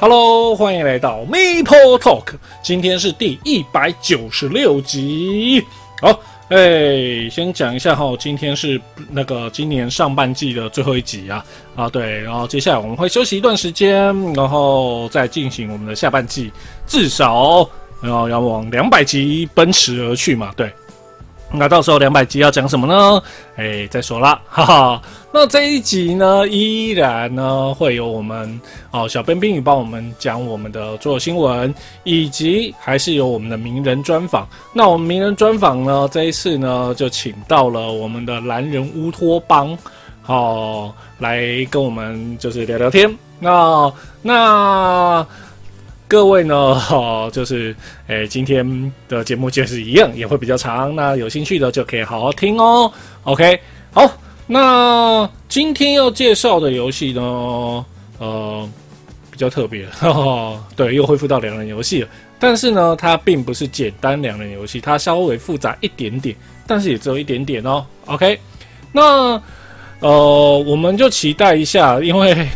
[0.00, 2.24] Hello，欢迎来到 Maple Talk，
[2.62, 5.62] 今天是第一百九十六集。
[6.00, 6.18] 好，
[6.48, 11.44] 哎，先讲一下哈，今天是那个今年上半季的最后一集啊
[11.76, 13.94] 啊，对，然后接下来我们会休息一段时间，
[14.32, 16.50] 然后再进行我们的下半季，
[16.86, 17.68] 至少
[18.00, 20.72] 然后要往两百集奔驰而去嘛，对。
[21.52, 23.22] 那到时候两百集要讲什么呢？
[23.56, 25.02] 哎，再说啦， 哈哈。
[25.32, 28.60] 那这一集呢，依然呢会有我们
[28.92, 31.74] 哦小编冰雨帮我们讲我们的所有新闻，
[32.04, 34.48] 以及还是有我们的名人专访。
[34.72, 39.76] 那我们名人专访呢，这一次呢就请到了我们的蓝人乌托邦，
[40.22, 43.12] 好来跟我们就是聊聊天。
[43.38, 45.26] 那那。
[46.10, 47.72] 各位呢，哈， 就是
[48.08, 50.92] 诶，今天的节目就是一样，也会比较长。
[50.96, 52.90] 那有兴趣的就可以好好听哦。
[53.22, 53.60] OK，
[53.92, 54.10] 好，
[54.48, 57.22] 那今天要介绍的游戏呢，
[58.18, 58.68] 呃，
[59.30, 59.86] 比较特别，
[60.74, 62.08] 对，又恢复到两人游戏了。
[62.40, 66.34] 但是呢，它并不是简单两人游戏，它稍微复杂一点点，
[66.66, 67.86] 但是也只有一点点哦。
[68.06, 68.36] OK，
[68.90, 69.40] 那
[70.00, 72.48] 呃，我们就期待一下，因为。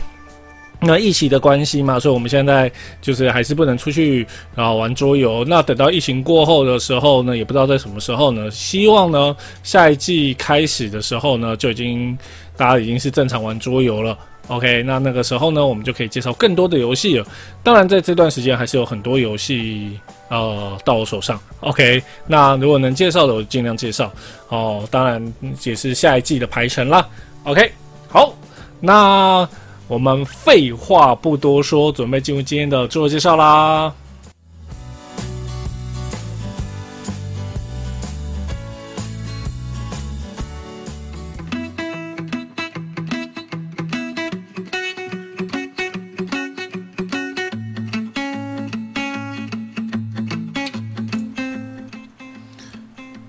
[0.86, 5.44] 那疫情的关系嘛，所以我们现在就是还是不能出去然后玩桌游。
[5.46, 8.50] 那等到疫情过后的时候呢，也不知道在什么时候呢。
[8.50, 12.16] 希望呢，下一季开始的时候呢，就已经
[12.56, 14.16] 大家已经是正常玩桌游了。
[14.48, 17.26] OK，那那个时候呢，我们就可以介绍更多的游戏了。
[17.62, 19.98] 当然，在这段时间还是有很多游戏
[20.28, 21.40] 呃到我手上。
[21.60, 24.12] OK，那如果能介绍的，我尽量介绍。
[24.50, 27.08] 哦，当然也是下一季的排程啦。
[27.44, 27.72] OK，
[28.08, 28.34] 好，
[28.80, 29.48] 那。
[29.86, 33.92] 我们废话不多说，准备进入今天的自我介绍啦。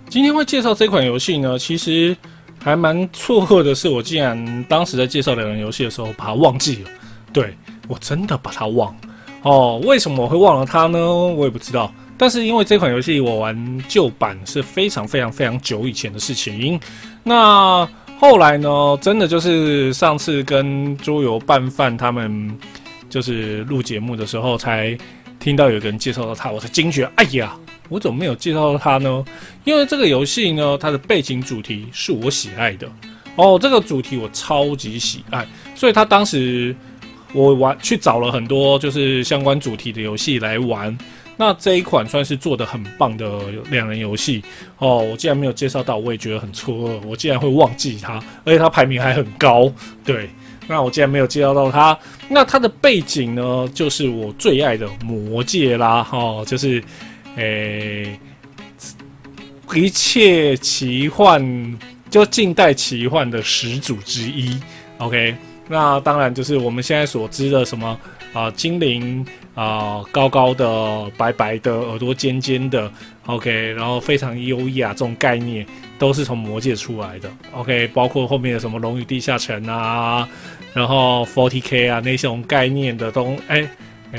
[0.09, 2.15] 今天会介绍这款游戏呢，其实。
[2.65, 6.89] 还蛮错愕的是，我竟然当时在介绍两人游戏的时候把它忘记了。
[7.31, 7.55] 对
[7.87, 8.95] 我真的把它忘
[9.43, 9.79] 哦。
[9.85, 10.97] 为什么我会忘了它呢？
[10.99, 11.93] 我也不知道。
[12.17, 16.79] 但是因为这款游戏我玩旧版是非常非常非常久以前的事情。
[17.21, 17.87] 那
[18.19, 22.57] 后来呢，真的就是上次跟桌游拌饭他们
[23.11, 24.97] 就是录节目的时候，才
[25.39, 27.55] 听到有个人介绍到它，我才惊觉，哎呀！
[27.89, 29.23] 我怎么没有介绍到它呢？
[29.63, 32.89] 因为这个游戏呢，它的背景主题是我喜爱的
[33.35, 36.73] 哦，这个主题我超级喜爱，所以他当时
[37.33, 40.97] 我玩去找了很多就是相关主题的游戏来玩。
[41.37, 43.27] 那这一款算是做的很棒的
[43.69, 44.41] 两人游戏
[44.77, 49.69] 哦，我竟然没有介绍到，我也觉得很错愕，我竟然会忘记它，而且它排名还很高。
[50.05, 50.29] 对，
[50.65, 51.97] 那我竟然没有介绍到它。
[52.29, 56.81] 那它的背景呢，就是我最爱的魔界啦，哈，就是。
[57.35, 58.19] 诶，
[59.73, 61.77] 一切奇幻
[62.09, 64.57] 就近代奇幻的始祖之一。
[64.99, 65.35] OK，
[65.67, 67.99] 那当然就是我们现在所知的什么
[68.31, 72.89] 啊，精灵啊，高高的、白白的、耳朵尖尖的。
[73.25, 75.65] OK，然后非常优雅，这种概念
[75.99, 77.29] 都是从魔界出来的。
[77.51, 80.29] OK，包括后面的什么龙与地下城啊，
[80.73, 83.67] 然后 Forty K 啊那些种概念的东，哎。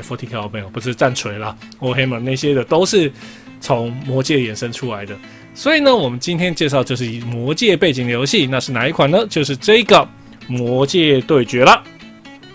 [0.01, 3.11] Forty K 没有，不是战锤啦，Warhammer 那些的都是
[3.59, 5.15] 从魔界衍生出来的。
[5.53, 9.25] 所以呢，我们今天介绍就是以魔界背景的游戏，那是哪一款呢？
[9.27, 10.07] 就是这个
[10.47, 11.83] 魔界对决了。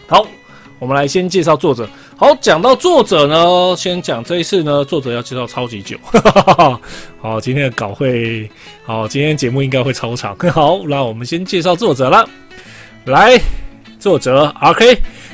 [0.07, 0.25] 好，
[0.79, 1.89] 我们来先介绍作者。
[2.17, 5.99] 好，讲到作者呢，先讲这一次呢，作者要介绍超级久。
[7.21, 8.49] 好，今天的稿会，
[8.85, 10.37] 好，今天节目应该会超长。
[10.53, 12.29] 好，那我们先介绍作者了。
[13.07, 13.37] 来，
[13.99, 14.45] 作者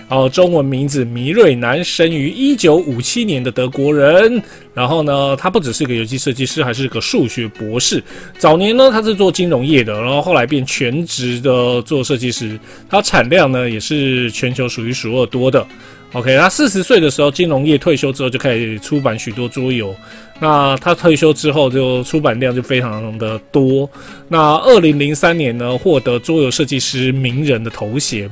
[0.08, 4.42] 哦，中文名字米瑞南，生于一九五七年的德国人。
[4.72, 8.02] 然后呢，他不只是个游戏设计师，还是个数学博士。
[8.38, 12.58] 早年呢，他是做金融业的，然后后来变全职的做设计师。
[12.88, 15.66] 他产量呢，也是全球数一数二多的。
[16.14, 19.94] OK，他四十岁的时候，金融业退休之后，就开始出版许多桌游。
[20.40, 23.86] 那他退休之后，就出版量就非常的多。
[24.26, 28.30] 那二零零三年呢，获得桌游设计师名人的头衔。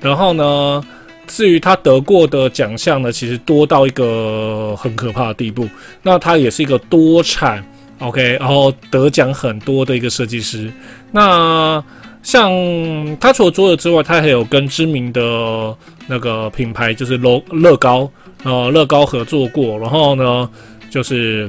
[0.00, 0.82] 然后呢？
[1.30, 5.68] 至于他得过的奖项呢，其实多到一个很可怕的地步。
[6.02, 7.64] 那他也是一个多产
[8.00, 10.70] ，OK，然后得奖很多的一个设计师。
[11.12, 11.82] 那
[12.22, 12.50] 像
[13.20, 15.74] 他除了桌游之外，他还有跟知名的
[16.08, 18.10] 那个品牌，就是乐乐高，
[18.42, 19.78] 呃，乐高合作过。
[19.78, 20.50] 然后呢，
[20.90, 21.48] 就是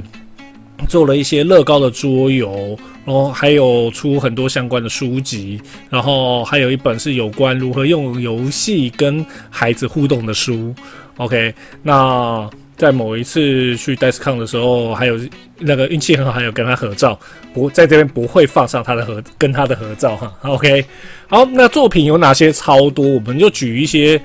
[0.86, 10.74] 做了一些乐高的桌游，然后还有出很多相关的书籍，然后还有一本是有关如何用游戏跟孩子互动的书。
[11.16, 15.18] OK，那在某一次去 d i s c o n 的时候，还有
[15.58, 17.18] 那个运气很好，还有跟他合照，
[17.52, 20.32] 不在这边不会放上他的合跟他的合照哈。
[20.42, 20.84] OK，
[21.28, 22.52] 好，那作品有哪些？
[22.52, 24.20] 超多，我们就举一些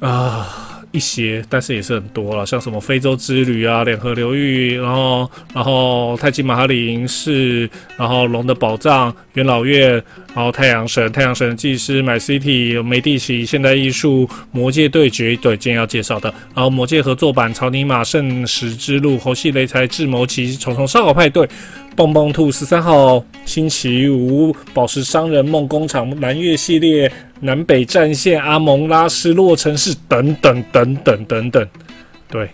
[0.00, 0.66] 啊。
[0.92, 9.92] 一些，但是也是很多了，像什么非洲之旅啊、两河流域，然后然后泰姬玛哈里营室，然后龙的宝藏、元老院，
[10.34, 21.48] 然后太阳神、太阳神祭司、My City、梅蒂奇、现代艺术、魔界对决，对，今天要介绍的，然后魔界合作版、草泥马、圣石之路、猴戏雷财、智谋奇、虫虫烧烤派对。
[21.96, 27.10] 蹦蹦兔十三号星期五，宝石商人梦工厂南越系列
[27.40, 31.68] 南北战线阿蒙拉斯洛城市等等等等等等，
[32.30, 32.48] 对，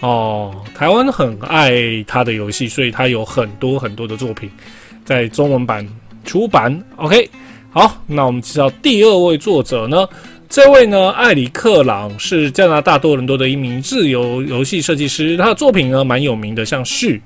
[0.00, 4.50] 哦，台湾很爱他的游戏，所以他有很多很多的作品
[5.04, 5.86] 在中文版
[6.24, 6.78] 出版。
[6.96, 7.30] OK，
[7.70, 10.06] 好，那我们介绍第二位作者呢，
[10.48, 17.22] 这位呢，艾里克朗是加拿大多伦多的一名自由游戏设计师，他的作品呢蛮有名的，像序。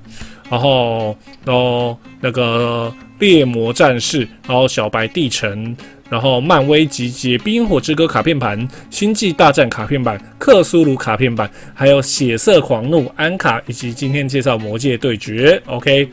[0.51, 5.73] 然后，然后那个猎魔战士，然后小白地城，
[6.09, 15.61] 然后漫威集结冰火之歌卡片版，星际大战卡片版，克苏鲁卡片版，还有血色狂怒安卡，以及今天介绍魔界对决。
[15.67, 16.09] OK，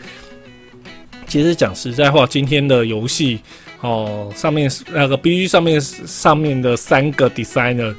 [1.26, 3.40] 其实讲实在话，今天的游戏
[3.80, 7.92] 哦，上面那个 B 上面上面的三个 designer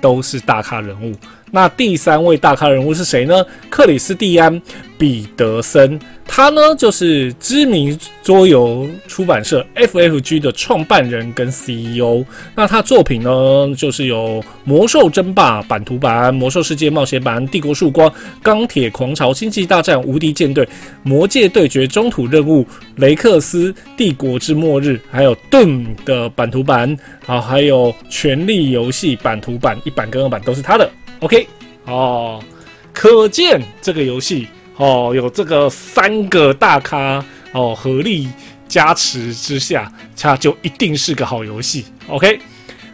[0.00, 1.14] 都是大咖人物。
[1.50, 3.44] 那第三位大咖人物是谁呢？
[3.70, 4.60] 克里斯蒂安·
[4.98, 12.24] 彼得森，他呢就是知名桌游出版社 FFG 的创办人跟 CEO。
[12.56, 18.10] 那他作品呢，就是有《魔兽争霸》版图版、《魔兽世界冒险版》、《帝国曙光》、
[18.42, 20.64] 《钢铁狂潮》、《星际大战》、《无敌舰队》、
[21.04, 22.64] 《魔界对决》、中土任务、
[22.96, 25.68] 《雷克斯帝国之末日》，还有《盾》
[26.04, 26.96] 的版图版，
[27.26, 30.90] 啊，还有《权力游戏》版图版一版跟二版都是他的。
[31.20, 31.46] OK，
[31.86, 32.42] 哦，
[32.92, 38.28] 可见这个游戏哦，有这个三个大咖哦合力
[38.68, 41.84] 加持之下，它就一定是个好游戏。
[42.08, 42.38] OK。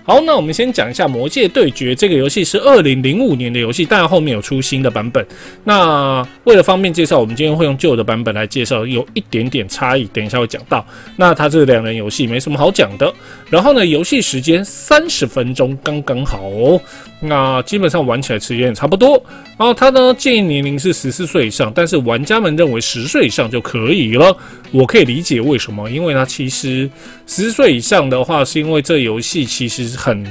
[0.02, 5.24] 好，那我们先讲一下《魔界对决》这个游戏是二零零五年的游戏，但后面有出新的版本。
[5.62, 10.84] 那为了方便介绍，我们今天会用旧的版本来介绍，有一点点差异，等一下会讲到。
[11.16, 13.12] 那它这两人游戏没什么好讲的。
[13.50, 16.80] 然后呢，游戏时间三十分钟刚刚好哦。
[17.20, 19.22] 那基本上玩起来时间也差不多。
[19.58, 24.34] 然后它呢建议年龄是十四岁以上，但是玩家们认为十岁以上就可以了。
[24.70, 26.88] 我可以理解为什么，因为它其实
[27.26, 30.24] 十岁以上的话，是因为这游戏其实很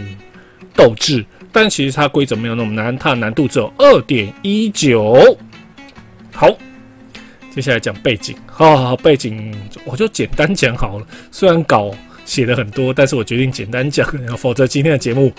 [0.74, 5.38] 斗志，但其实它规则没有那么难，它的难度只有二点一九。
[6.34, 6.50] 好，
[7.54, 9.54] 接下来讲背景啊，背景
[9.86, 11.06] 我就简单讲好了。
[11.32, 11.92] 虽然稿
[12.26, 14.08] 写的很多，但是我决定简单讲，
[14.38, 15.32] 否则今天的节目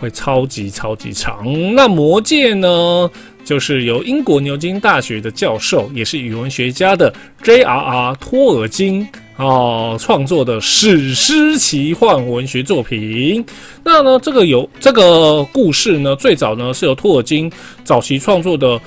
[0.00, 1.44] 会超级超级长。
[1.74, 3.10] 那魔戒呢？
[3.42, 7.12] 就是由英国牛津大学的教授，也是语文学家的
[7.42, 8.14] J.R.R.
[8.16, 9.08] 托尔金
[9.38, 13.44] 哦创作的史诗奇幻文学作品。
[13.82, 17.50] 那呢，这个有这个故事呢，最早呢是由托尔金
[17.82, 18.78] 早期创作的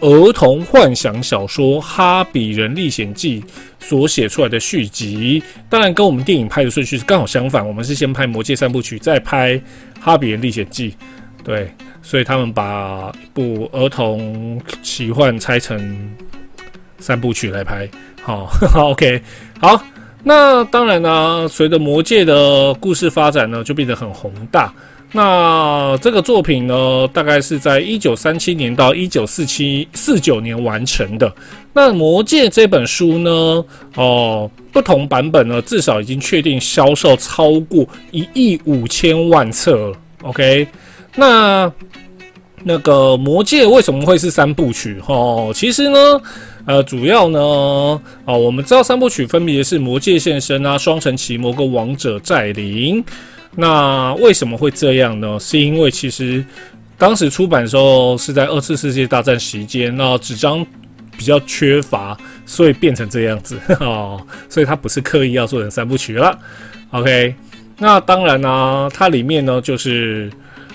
[0.00, 3.40] 儿童幻想小说《哈比人历险记》
[3.78, 5.42] 所写出来的续集。
[5.68, 9.54] 当然，跟我们电影拍的顺序是刚好相反，我们是先拍《魔戒三部曲》，再拍
[10.00, 10.90] 《哈比人历险记》。
[11.44, 11.70] 对。
[12.00, 16.10] 所以他们把一部儿童奇幻拆成
[16.98, 17.86] 三部曲来拍，
[18.22, 18.48] 好，
[18.92, 19.20] OK，
[19.60, 19.82] 好。
[20.22, 24.72] 那当然呢，随着魔界的故事发展呢，就变得很宏大。
[25.12, 31.32] 那这个作品呢，大概是在一九三七年到一九四七四九年完成的。
[31.72, 39.96] 那魔戒这本书呢，哦，不同版本呢，至少已经确定销售超过一亿五千万册了。
[40.22, 40.66] OK。
[41.16, 41.72] 那
[42.62, 45.00] 那个魔戒为什么会是三部曲？
[45.06, 46.20] 哦，其实呢，
[46.66, 53.02] 呃，主要呢，哦，我们知道三部曲分别是魔戒现身啊、双城奇魔跟王者再临。
[53.60, 55.36] 那为什么会这样呢？
[55.40, 56.44] 是因为其实
[56.96, 60.64] 当时出版的时候是在二次世界大战期间，那纸张
[61.16, 64.24] 比较缺乏，所以变成这样子 哦。
[64.48, 66.38] 所以它不是刻意要做成三部曲了。
[66.92, 67.34] OK，
[67.78, 70.30] 那当然呢，它里面呢就是。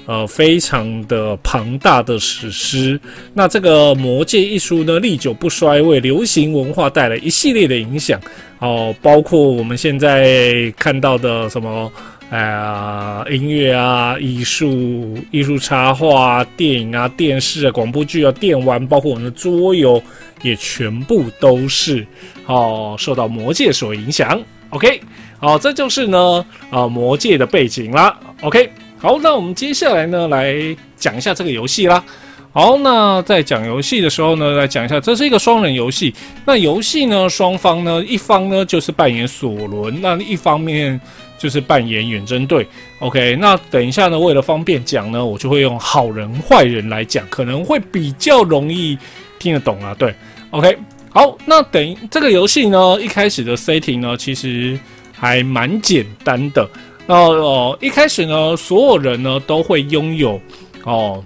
[0.05, 2.99] 呃，非常的庞大的史诗。
[3.33, 8.19] 那这个《魔戒》一书呢，历久不衰，为流行文化带来一系列的影响。
[8.59, 11.89] 哦，包括我们现在看到的什么，
[12.33, 20.01] 啊音乐啊、艺术、艺术插画、电影啊、电视啊、广播剧啊、电玩，包括我们的桌游，
[20.41, 22.05] 也全部都是
[22.47, 24.41] 哦受到魔界所影响。
[24.69, 24.99] OK，
[25.37, 28.19] 好，这就是呢啊魔界的背景啦。
[28.41, 30.55] OK，好，那我们接下来呢来
[30.97, 32.03] 讲一下这个游戏啦。
[32.51, 36.13] 好，那在讲游戏的时候呢，来讲一下，这是一个双人游戏。
[36.45, 41.01] 那游戏呢，双方呢，一方呢就是扮演索伦，那一方面
[41.43, 42.65] 就是扮演远征队。
[42.99, 48.97] OK，那等一下呢，为了方便讲呢，我就会用好人坏人来讲，可能会比较容易
[49.39, 49.93] 听得懂啊。
[49.99, 50.15] 对
[50.51, 50.77] ，OK，
[51.09, 54.79] 好，那等这个游戏呢，一开始的 setting 呢，其实
[55.11, 56.65] 还蛮简单的。
[57.05, 60.39] 那哦，一开始呢，所有人呢都会拥有
[60.85, 61.21] 哦。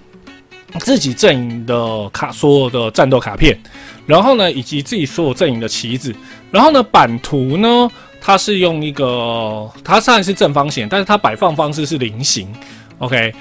[0.82, 3.58] 自己阵营的卡，所有的战斗卡片，
[4.06, 6.14] 然后呢，以及自己所有阵营的旗子，
[6.52, 12.48] 然后呢，版图呢，它是用一个，它虽然是正方形，但是它摆放方式是菱形。
[13.00, 13.34] OK，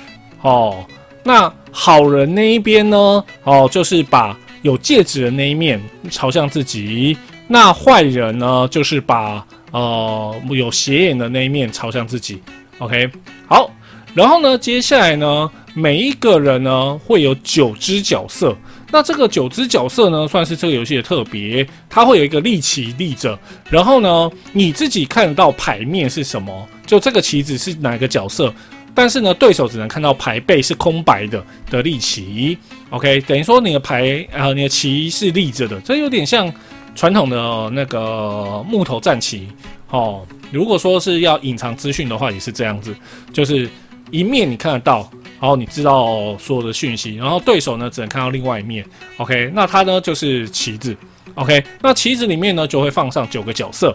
[0.42, 0.84] 哦，
[1.22, 5.80] 那好人那一边呢，哦，就是把有戒指的那一面
[6.10, 7.16] 朝向自己，
[7.48, 12.42] 那坏人呢，就是把呃有斜眼的那一面朝向自己。
[12.78, 13.10] OK，
[13.46, 13.70] 好，
[14.14, 15.50] 然后呢，接下来呢。
[15.78, 18.56] 每一个人呢会有九只角色，
[18.90, 23.38] 那这个九只角色呢算是这个游戏的特别，它会有一个立旗立着，
[23.68, 28.54] 然后呢你自己看得到牌面是什么，就这个旗子是哪个角色，
[28.94, 32.56] 但是呢对手只能看到牌背是空白的的立旗
[32.90, 36.52] ，OK，等于说你的牌呃你的旗是立着的，这有点像
[36.94, 39.48] 传统的那个木头战旗
[39.90, 40.24] 哦。
[40.52, 42.94] 如果说是要隐藏资讯的话，也是这样子，
[43.32, 43.68] 就是
[44.12, 45.10] 一面你看得到。
[45.40, 48.84] 然后你知道所有的讯息，然后对手呢只能看到另外一面。
[49.18, 50.96] OK，那它呢就是旗子。
[51.34, 53.94] OK，那旗子里面呢就会放上九个角色。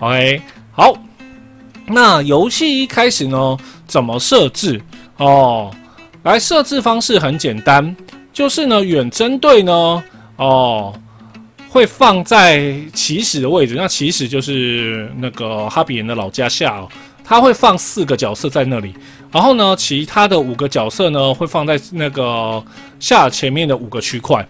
[0.00, 0.42] OK，
[0.72, 0.94] 好，
[1.86, 3.56] 那游戏一开始呢
[3.86, 4.80] 怎么设置？
[5.18, 5.70] 哦，
[6.24, 7.94] 来设置方式很简单，
[8.32, 10.02] 就是呢远征队呢
[10.36, 10.92] 哦
[11.68, 16.88] 会放在起始的位置，那起始就是那个哈比人的老家下哦。
[17.30, 18.92] 他会放四个角色在那里，
[19.30, 22.60] 然后呢，其他的五个角色呢会放在那个
[22.98, 24.44] 下前面的五个区块。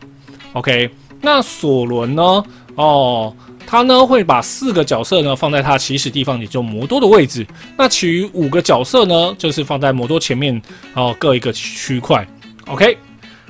[0.54, 0.88] OK，
[1.20, 2.42] 那索伦呢？
[2.76, 7.46] 哦，他呢会把四个角色呢放在他起始地方，也就魔多的位置。
[7.76, 10.58] 那其余五个角色呢，就是放在魔多前面，
[10.94, 12.26] 哦，各一个区块。
[12.66, 12.96] OK，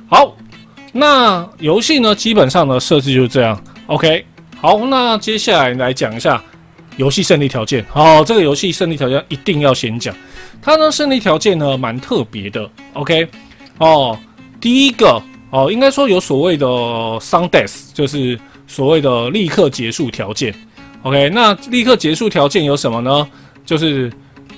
[0.09, 0.35] 好，
[0.91, 3.57] 那游戏呢基本上呢设置就是这样。
[3.85, 4.25] OK，
[4.59, 6.43] 好，那接下来来讲一下。
[6.97, 10.15] 游戏胜利条件，好，这个游戏胜利条件一定要先讲。
[10.61, 12.69] 它呢，胜利条件呢蛮特别的。
[12.93, 13.27] OK，
[13.77, 14.17] 哦，
[14.59, 20.53] 第一个哦，应该说有所谓的 Sundeath，就是所谓的立刻结束条件。
[21.03, 23.27] OK，那立刻结束条件有什么呢？
[23.65, 24.11] 就是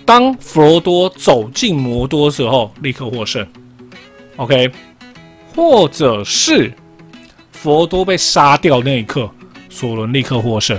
[0.05, 3.47] 当弗罗多走进魔多时候，立刻获胜。
[4.35, 4.69] OK，
[5.55, 6.73] 或者是
[7.51, 9.29] 佛罗多被杀掉那一刻，
[9.69, 10.77] 索伦立刻获胜。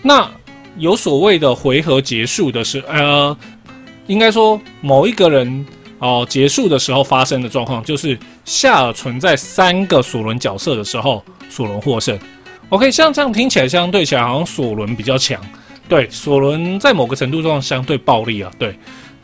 [0.00, 0.30] 那
[0.78, 3.36] 有所谓的回合结束的是，呃，
[4.06, 5.66] 应该说某一个人
[5.98, 12.18] 哦结束的时候发生的状况，就是夏尔存在三个索伦角色的时候，索伦获胜。
[12.70, 15.38] OK，像这样听起来相对起来好像索伦比较强，
[15.88, 18.74] 对，索伦在某个程度上相对暴力啊，对，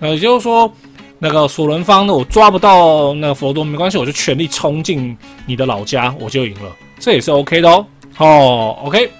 [0.00, 0.70] 呃，也就是说
[1.18, 7.86] 那个索伦方呢，我抓不到那个佛多没关系，我就全力冲进你的老家，我就赢了，这也是 OK 的哦。
[8.18, 9.10] 哦，OK，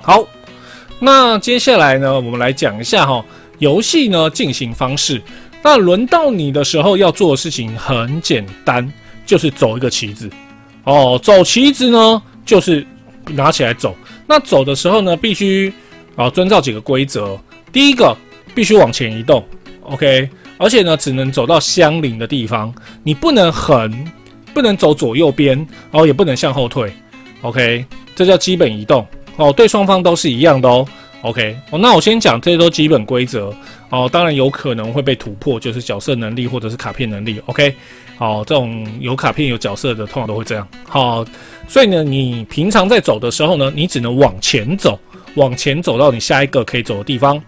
[0.00, 0.26] 好。
[1.00, 3.24] 那接下来呢，我们来讲一下哈，
[3.58, 5.22] 游戏呢进行方式。
[5.62, 8.92] 那轮到你的时候要做的事情很简单，
[9.24, 10.28] 就是走一个棋子。
[10.84, 12.86] 哦，走棋子呢，就是
[13.30, 13.94] 拿起来走。
[14.26, 15.72] 那走的时候呢，必须
[16.16, 17.38] 啊遵照几个规则。
[17.72, 18.16] 第一个，
[18.54, 19.44] 必须往前移动
[19.82, 23.92] ，OK，而且呢，只能走到相邻的地方，你不能横，
[24.54, 25.56] 不能走左右边，
[25.90, 26.92] 然后也不能向后退
[27.42, 27.84] ，OK，
[28.16, 29.06] 这叫基本移动。
[29.38, 30.86] 哦，对双方都是一样的哦。
[31.22, 33.52] OK，哦，那我先讲这些都基本规则
[33.90, 34.08] 哦。
[34.12, 37.42] 当然有可能会被突破，就是角色能力或者是卡片能力。
[37.46, 37.74] OK，
[38.16, 40.68] 好，这种有卡片有角色的通常都会这样。
[40.86, 41.24] 好，
[41.66, 44.96] 所以呢，你平常在走的时候呢，你只能往前走，
[45.34, 47.40] 往前走到你下一个可以走的地方。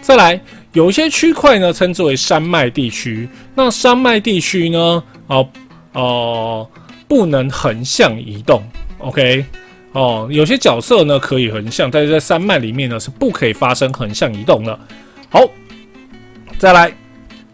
[0.00, 0.40] 再来，
[0.72, 3.28] 有一些区块呢，称之为山脉地区。
[3.54, 5.48] 那山脉地区呢，哦
[5.92, 6.68] 哦，
[7.06, 8.60] 不能横向移动。
[8.98, 9.44] OK。
[9.92, 14.78] 哦，有些角色呢可以横向，但是在山脉里面呢是不可以发生横向移动的。
[15.28, 15.40] 好，
[16.58, 16.92] 再来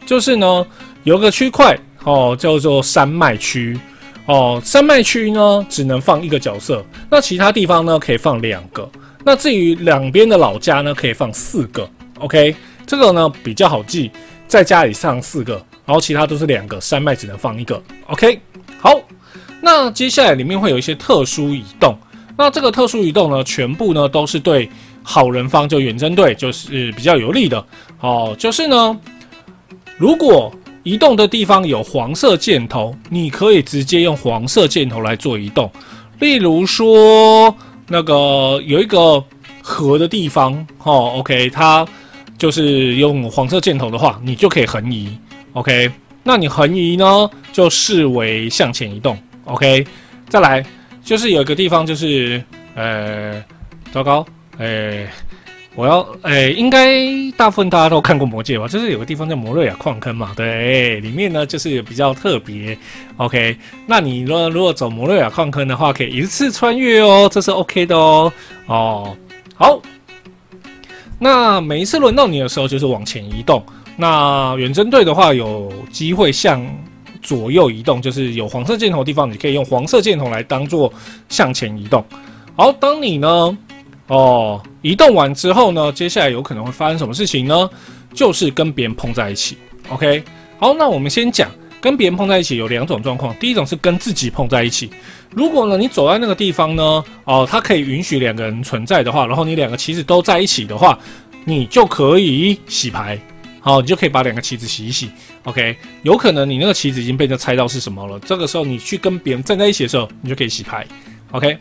[0.06, 0.66] 就是呢
[1.02, 3.78] 有个区块哦叫做山脉区
[4.26, 8.88] 哦，山脉区呢只能放一个角色，那其他地方呢可以放两个。
[9.24, 11.88] 那至于两边的老家呢可以放四个。
[12.20, 12.54] OK，
[12.86, 14.10] 这个呢比较好记，
[14.46, 15.54] 在家里上四个，
[15.84, 17.82] 然后其他都是两个，山脉只能放一个。
[18.06, 18.40] OK，
[18.80, 19.00] 好，
[19.60, 21.98] 那接下来里面会有一些特殊移动，
[22.38, 24.70] 那这个特殊移动呢，全部呢都是对
[25.02, 27.62] 好人方就远征队就是比较有利的。
[28.00, 28.96] 哦，就是呢，
[29.96, 30.54] 如果
[30.84, 35.68] 移动的地方有黄色箭头，你可以直接用黄色箭头来做移动。
[36.20, 37.52] 例如说，
[37.88, 39.22] 那个有一个
[39.60, 40.54] 河的地方，
[40.84, 41.84] 哦，OK，它
[42.38, 45.18] 就是用黄色箭头的话，你就可以横移
[45.54, 45.90] ，OK。
[46.22, 49.84] 那你横移呢，就视为向前移动，OK。
[50.28, 50.64] 再来，
[51.08, 52.42] 就是有一个地方，就是
[52.74, 53.42] 呃，
[53.90, 54.26] 糟糕，
[54.58, 55.08] 诶。
[55.74, 58.66] 我要诶，应该大部分大家都看过《魔戒》吧？
[58.68, 62.76] 就是有个地方叫摩瑞亚矿坑嘛，对，里面呢就是比较特别。
[63.16, 68.30] OK，那你呢如果走摩瑞亚矿坑的话，可以一次穿越哦，这是 OK 的哦。
[68.66, 69.16] 哦，
[69.54, 69.80] 好，
[71.18, 73.64] 那每一次轮到你的时候，就是往前移动。
[73.96, 76.60] 那远征队的话，有机会向
[77.28, 80.90] 左右移动，就是有黄色箭头的地方，你可以用黄色箭头来当做
[81.28, 82.02] 向前移动。
[82.56, 83.58] 好，当你呢？
[84.06, 87.68] 哦，移动完之后呢，接下来有可能会发生什么事情呢？
[88.14, 89.58] 就是跟别人碰在一起。
[89.90, 90.24] OK，
[90.58, 91.50] 好，那我们先讲
[91.82, 93.34] 跟别人碰在一起有两种状况。
[93.38, 94.88] 第一种是跟自己碰在一起。
[95.34, 100.98] 如果呢你走在那个地方呢，哦，它可以允许两个人存在的话，然后你两个棋子都在一起的话，
[101.44, 103.20] 你就可以洗牌。
[103.68, 105.10] 好，你就可以把两个棋子洗一洗。
[105.44, 110.86] OK，有可能你那个棋子已经被人猜到是什么了，这个时候你去跟别人站在一起的时候，你就可以洗牌。
[111.32, 111.58] OK，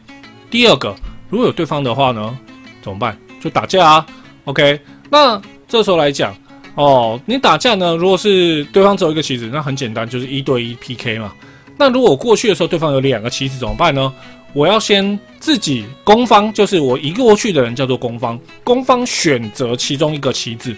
[0.50, 0.96] 第二个。
[1.30, 2.38] 如果有对方的话呢，
[2.82, 3.18] 怎么办？
[3.42, 4.08] 就打架啊。
[4.46, 6.34] OK，那这时候来讲，
[6.76, 11.34] 哦，你打架呢，如果是对方只有一个棋子，那很简单，就是一对一 PK 嘛。
[11.78, 14.14] 那如果过去的时候对方有两个棋子怎么办呢？
[14.54, 20.74] 我要先自己攻方，就是我一过去的人叫做攻方，攻方选择其中一个棋子，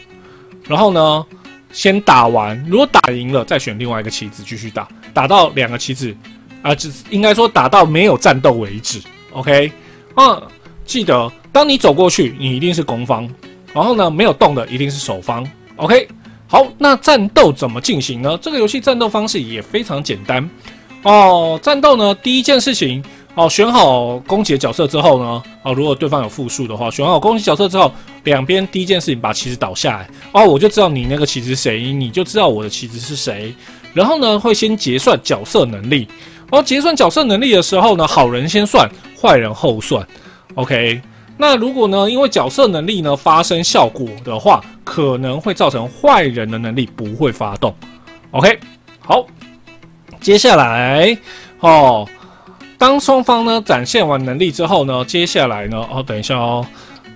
[0.70, 1.26] 然后呢，
[1.74, 6.16] 先打完，如果打赢了，再选另外一个棋子继续打，打到两个棋子
[6.62, 9.02] 啊，只应该说打到没有战斗为止。
[9.32, 9.72] OK。
[10.16, 10.42] 啊，
[10.86, 13.30] 记得，当你走过去，你一定是攻方，
[13.74, 15.48] 然后呢，没有动的一定是守方。
[15.78, 16.10] OK，
[16.46, 18.38] 好，那战斗怎么进行呢？
[18.42, 20.50] 这个游戏战斗方式也非常简单
[21.04, 21.58] 哦。
[21.64, 23.02] 战斗呢，第一件事情
[23.40, 27.90] 哦，选好攻击角色之后呢，哦，如果对方有复数的话，选好攻击角色之后，
[28.26, 33.56] 两边第一件事情把棋子倒下来哦，我就知道你那个棋子是谁，你就知道我的棋子是谁。
[33.94, 36.06] 然后呢，会先结算角色能力。
[36.52, 40.06] 哦结算角色能力的时候呢，好人先算，坏人后算。
[40.56, 41.02] OK，
[41.38, 47.74] 那如果呢，因为角色能力呢发生效果的话，可能会造成坏人的能力不会发动。
[48.32, 48.60] OK，
[49.00, 49.26] 好，
[50.20, 51.18] 接下来
[51.62, 52.06] 哦，
[52.80, 56.66] 当双方呢展现完能力之后呢，接下来呢，哦，等一下哦，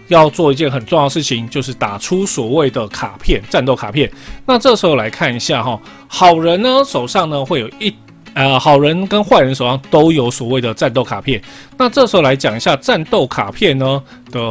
[0.09, 4.11] 要做一件很重要的事情，就是打出所谓的卡片，战斗卡片。
[4.45, 7.91] 那这时候来看一下哈，好人呢手上呢会有一。
[8.35, 11.39] 呃，好人跟坏人手上都有所谓的战斗卡片。
[11.77, 14.41] 那这时候来讲一下战斗卡片呢的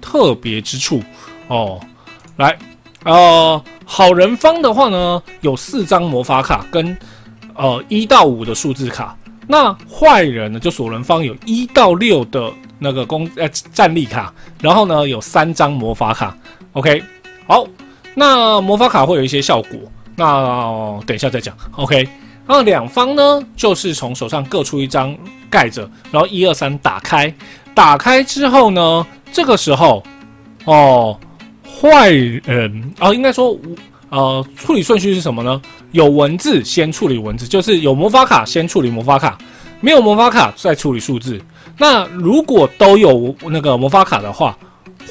[0.00, 1.02] 特别之处
[1.48, 1.80] 哦。
[2.36, 2.56] 来，
[3.02, 6.96] 呃，好人方的话呢，有四张魔法卡跟
[7.56, 9.16] 呃一到五的数字卡。
[9.46, 16.36] 那坏人呢，就索伦方有一到六的那个攻呃战力卡，然后呢有三张魔法卡。
[16.72, 17.02] OK，
[17.46, 17.66] 好，
[18.14, 19.78] 那魔法卡会有一些效果，
[20.16, 21.56] 那等一下再讲。
[21.72, 22.08] OK。
[22.46, 25.16] 那两方呢，就是从手上各出一张
[25.48, 27.34] 盖着，然后一二三打开，
[27.74, 30.02] 打开之后呢，这个时候，
[30.66, 31.18] 哦，
[31.64, 33.56] 坏人哦，应该说，
[34.14, 35.60] 呃，处理顺序是什么呢？
[35.90, 39.36] 有文字先处理文字，就是有魔法卡先处理魔法卡，
[39.80, 41.40] 没有魔法卡再处理数字。
[41.76, 44.56] 那如果都有那个魔法卡的话，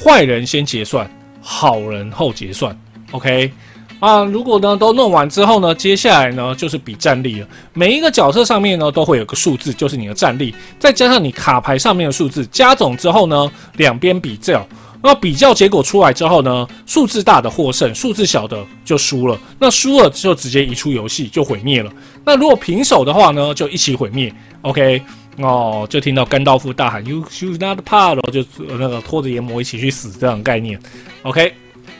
[0.02, 1.06] 坏人先结算，
[1.42, 2.74] 好人后结算。
[3.10, 3.52] OK。
[4.00, 7.46] 啊，如果呢都弄完之后呢，接下来呢就是比战力了。
[7.74, 14.66] 每一个角色上面呢都会有个数字，就是你的战力，再加上你卡牌上面的数字，加总之后呢，两边比较。
[15.06, 19.38] 那比较结果出来之后呢，数字大的获胜，数字小的就输了。
[19.58, 21.92] 那输了就直接移出游戏，就毁灭了。
[22.24, 24.34] 那如果平手的话呢，就一起毁灭。
[24.62, 25.02] OK，
[25.36, 28.42] 哦，就听到甘道夫大喊 “You should not part”，就
[28.78, 30.80] 那个拖着炎魔一起去死这样概念。
[31.22, 31.52] OK，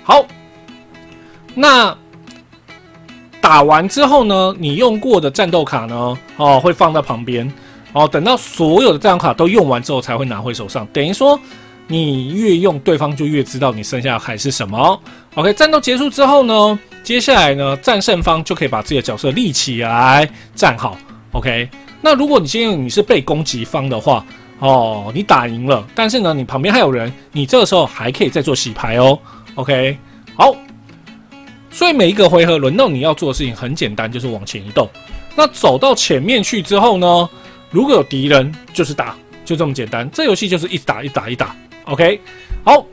[0.02, 0.24] 好。
[1.54, 1.94] 那
[3.38, 4.56] 打完之后呢？
[4.58, 6.18] 你用过的战斗卡呢？
[6.38, 7.52] 哦，会放在旁边。
[7.92, 10.84] 哦，等到所有的战斗卡都用完之后，才会拿回手上。
[10.86, 11.38] 等于说，
[11.86, 15.00] 你越用，对方就越知道你剩下的还是什么。
[15.34, 16.78] OK，战斗结束之后呢？
[17.02, 17.76] 接下来呢？
[17.78, 20.96] 战胜方就可以把自己的角色立起来，站好。
[21.32, 21.68] OK，
[22.00, 24.24] 那如果你今天你是被攻击方的话，
[24.60, 29.18] 哦，你打赢了，但是呢，你旁边还有人，你这个时候还可以再做洗牌哦。
[29.56, 29.98] OK，
[30.34, 30.54] 好。
[31.70, 34.88] 所以每一个回合轮到你要做的事情很简单，就是往前移动。
[35.34, 37.28] 那走到前面去之后呢，
[37.70, 40.08] 如果有敌人，就是打，就这么简单。
[40.12, 41.54] 这游戏就是一打，一打，一打。
[41.86, 42.20] OK，
[42.64, 42.86] 好，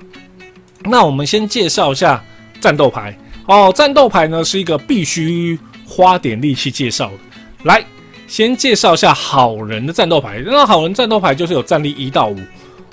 [0.83, 2.21] 那我们先介绍一下
[2.59, 3.71] 战斗牌哦。
[3.73, 7.13] 战斗牌呢是一个必须花点力气介绍的。
[7.63, 7.83] 来，
[8.27, 10.43] 先介绍一下好人的战斗牌。
[10.45, 12.37] 那好人战斗牌就是有战力一到五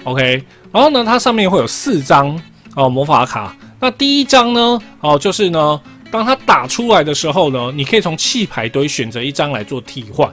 [0.05, 0.45] ，OK。
[0.71, 2.41] 然后呢，它上面会有四张
[2.77, 3.57] 哦魔法卡。
[3.81, 5.81] 那第一张呢，哦就是呢，
[6.13, 10.33] 当它打出来的时候呢，你可以从弃牌堆选择一张来做替换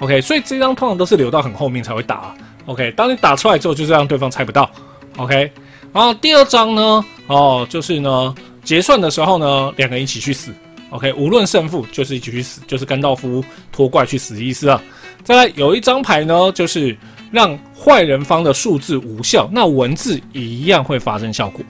[0.00, 0.20] ，OK。
[0.20, 2.34] 所以这张通常都是留到很后面才会打
[2.66, 2.90] ，OK。
[2.92, 4.70] 当你打出来之后，就是让对方猜不到
[5.16, 5.50] ，OK。
[5.92, 10.52] 然后第二张呢，哦就是呢，结算的时候呢，两个人一起去死。
[10.90, 14.80] OK，无论胜负就是一起去死，就是甘道夫拖怪去死的意思啊。
[15.24, 16.96] 再来有一张牌呢，就是
[17.32, 21.64] 让坏人方的数字无效，那文字一样会发生效果。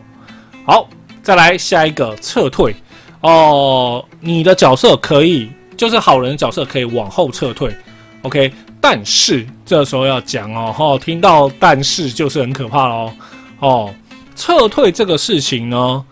[0.67, 0.89] 好，
[1.23, 2.75] 再来下一个撤退
[3.23, 7.75] 哦，你的角色可以就是好人角色可以往后撤退。
[8.23, 13.11] OK，但是这时候要讲哦，哈，听到但是就是很可怕喽。
[13.61, 13.95] 哦，
[14.35, 16.05] 撤退这个事情呢。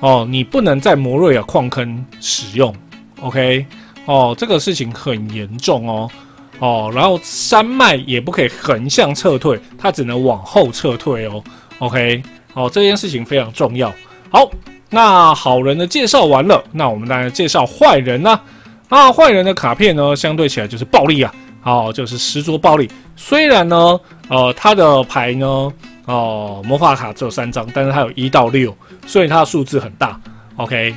[0.00, 2.74] 哦，你不能在摩瑞亚矿坑使用
[3.20, 3.64] ，OK？
[4.04, 6.10] 哦，这个事情很严重哦，
[6.58, 11.40] 哦，然后山脉也不可以横向撤退，它只能往后撤退哦
[11.78, 12.20] ，OK？
[12.54, 13.94] 哦，这件事情非常重要。
[14.28, 14.50] 好，
[14.90, 18.40] 那好人的介绍完了，那我们来介绍坏人呢？
[18.88, 22.90] 啊，坏人的卡片呢，相对起来就是暴力啊，哦，就是十足暴力。
[23.14, 25.72] 虽然呢，呃，他的牌呢。
[26.06, 30.20] 哦，魔法卡只有三张，但是它有一到六，所以它的数字很大。
[30.56, 30.94] OK，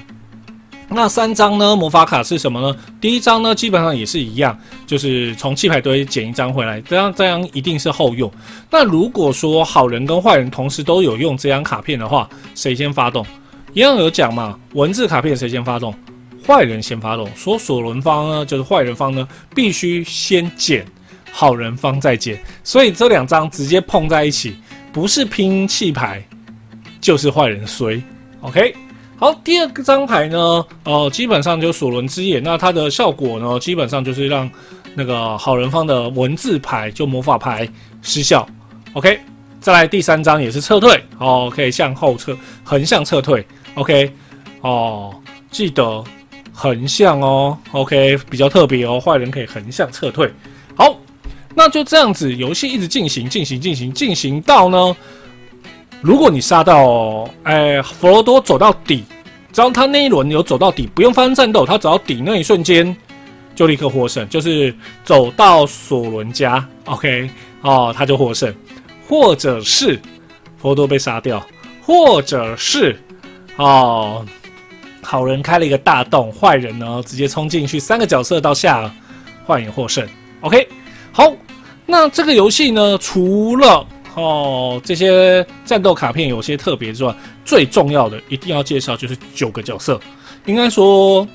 [0.90, 1.76] 那三张呢？
[1.76, 2.76] 魔法卡是什么呢？
[3.00, 8.32] 第一张呢，基本上也是一样，就是从弃牌堆捡一张回来，这样这样一定是后用。
[8.70, 13.26] 那如果说好人跟坏人同时都有用这张卡片的话，谁先发动？
[13.74, 14.60] 一样有讲嘛？
[14.74, 15.94] 文字卡片谁先发动？
[16.46, 17.30] 坏人先发动。
[17.36, 20.86] 说索伦方呢，就是坏人方呢，必须先捡，
[21.32, 24.56] 好人方再捡，所以这两张直接碰在一起。
[24.96, 26.24] 不是拼气牌，
[27.02, 28.02] 就是坏人衰。
[28.40, 28.74] OK，
[29.18, 32.42] 好，第二个张牌呢，呃，基本上就索伦之眼。
[32.42, 34.50] 那它的效果呢，基本上就是让
[34.94, 37.68] 那个好人方的文字牌就魔法牌
[38.02, 38.48] 失效。
[38.94, 39.20] OK，
[39.60, 43.46] 再来第三张也是撤退，哦，可以向后撤，横向撤退。
[43.74, 44.10] OK，
[44.62, 45.14] 哦，
[45.52, 46.02] 记得
[46.54, 47.58] 横向哦。
[47.74, 50.32] OK，比较特别哦，坏人可以横向撤退。
[50.74, 50.98] 好。
[51.58, 54.96] 那就这样子，游戏一直进行，进行，进行，进行到呢，
[56.02, 59.06] 如果你杀到，哎，佛罗多走到底，
[59.54, 62.94] 只要他那一轮有走到底，不用发生战斗，他走到底那一瞬间
[63.56, 67.30] 就立刻获胜，就是走到索伦家，OK，
[67.62, 68.54] 哦，他就获胜，
[69.08, 69.98] 或者是
[70.58, 71.42] 佛罗多被杀掉，
[71.82, 73.02] 或者是
[73.56, 74.26] 哦，
[75.02, 78.94] 好人开了一个大洞，坏人呢直接冲进去，三个角色到下，
[79.48, 80.06] 坏人获胜
[80.42, 80.68] ，OK，
[81.14, 81.34] 好。
[81.86, 87.14] 那这个游戏呢，除了哦这些战斗卡片有些特别之外，
[87.46, 90.00] 最重要的一定要介绍就是九个角色，
[90.46, 91.28] 应该说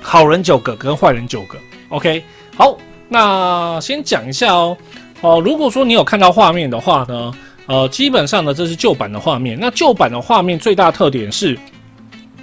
[0.00, 1.56] 好人九个跟坏人九个。
[1.90, 2.22] OK，
[2.56, 2.76] 好，
[3.08, 4.76] 那先讲一下哦。
[5.20, 7.32] 哦，如果说你有看到画面的话呢，
[7.66, 9.56] 呃，基本上呢这是旧版的画面。
[9.60, 11.56] 那旧版的画面最大特点是，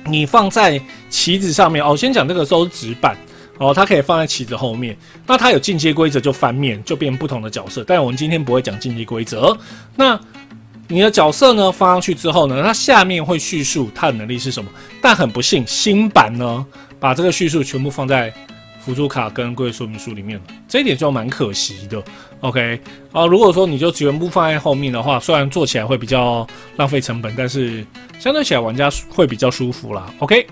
[0.06, 1.96] 你放在旗子上面哦。
[1.96, 3.18] 先讲这个都是纸板。
[3.62, 4.98] 哦，它可以放在旗子后面。
[5.28, 7.84] 那它有进阶规则，就翻面，就变不同的角色。
[7.86, 9.56] 但我们今天不会讲进阶规则。
[9.96, 10.20] 那
[10.88, 14.72] 你的角色呢，放上去之后呢，它下面会叙述它的能力是什么。
[15.00, 16.66] 但很不幸，新版呢，
[17.00, 18.34] 把这个叙述全部放在
[18.84, 20.46] 辅助卡跟规则说明书里面了。
[20.68, 22.04] 这一点就蛮可惜的。
[22.40, 26.48] OK，啊，如果说你就全部放在后面的话，虽然做起来会比较
[26.78, 27.86] 浪费成本，但是
[28.20, 30.12] 相对起来玩家会比较舒服啦。
[30.18, 30.48] OK。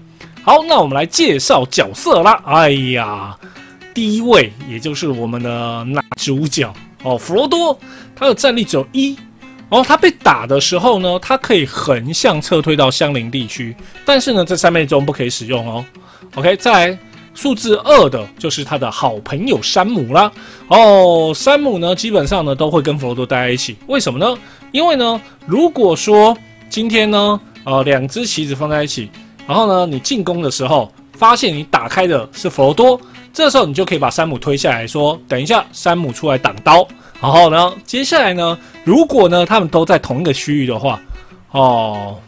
[0.50, 2.42] 好，那我们来介绍角色啦。
[2.44, 3.38] 哎呀，
[3.94, 7.80] 第一位也就是我们的男主角哦，弗罗多，
[8.16, 9.16] 他的战力只有一
[9.70, 9.86] 哦。
[9.88, 15.86] 他被打的时候呢，他可以横向撤退到相邻地区，但是呢，在三倍中不可以使用哦。
[16.34, 17.00] OK，再来
[17.36, 20.32] 数字二的就是他的好朋友山姆啦。
[20.68, 23.78] 哦，山姆呢，基本上呢都会跟弗罗多待在一起。
[23.86, 24.36] 为什么呢？
[24.72, 26.36] 因为呢，如果说
[26.72, 29.12] 今天呢，呃，两只棋子放在一起。
[29.50, 33.02] 然后呢，你进攻的时候发现你打开的是佛罗多，
[33.34, 36.88] 这时候你就可以把山姆推下来说：“等一下，山姆出来挡刀。”
[37.20, 41.02] 然后呢，接下来呢，如果呢他们都在同一个区域的话，
[41.50, 42.20] 哦，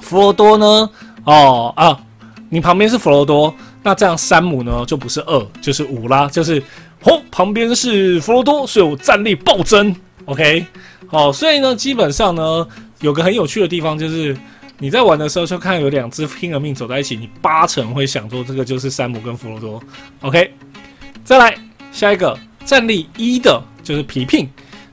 [0.00, 0.90] 佛罗多呢，
[1.24, 2.00] 哦啊，
[2.48, 6.62] 你旁边是佛罗多，那这样山姆呢就不是二就是五啦，就是
[7.02, 9.94] 哦旁边是佛罗多，所以我战力暴增。
[10.24, 10.64] OK，
[11.08, 12.66] 好，所以呢基本上呢
[13.00, 14.34] 有个很有趣的地方就是。
[14.78, 19.82] 你在玩的时候就看有两只拼了命走在一起，你八成会想说这个就是山姆跟弗罗多。
[20.20, 20.52] OK，
[21.24, 21.56] 再来
[21.92, 24.48] 下一个战力一的就是皮聘，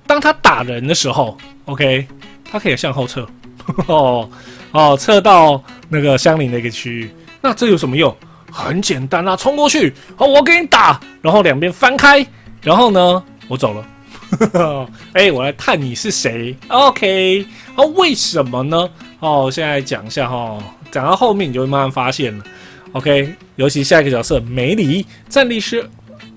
[0.07, 2.07] 当他打人的时候，OK，
[2.49, 3.27] 他可以向后撤，
[3.87, 4.29] 哦
[4.71, 7.09] 哦，撤到那个相邻的一个区域。
[7.41, 8.15] 那这有什么用？
[8.49, 12.25] 很简单啊，冲过去，好，我给你打，然后两边翻开，
[12.61, 13.85] 然后呢，我走了。
[15.13, 18.89] 哎，我来探你是谁？OK，哦，为什么呢？
[19.23, 22.43] 哦，现在讲一下哈，讲到后面你就会慢慢发现了。
[22.91, 25.89] OK，尤其下一个角色梅里，战力是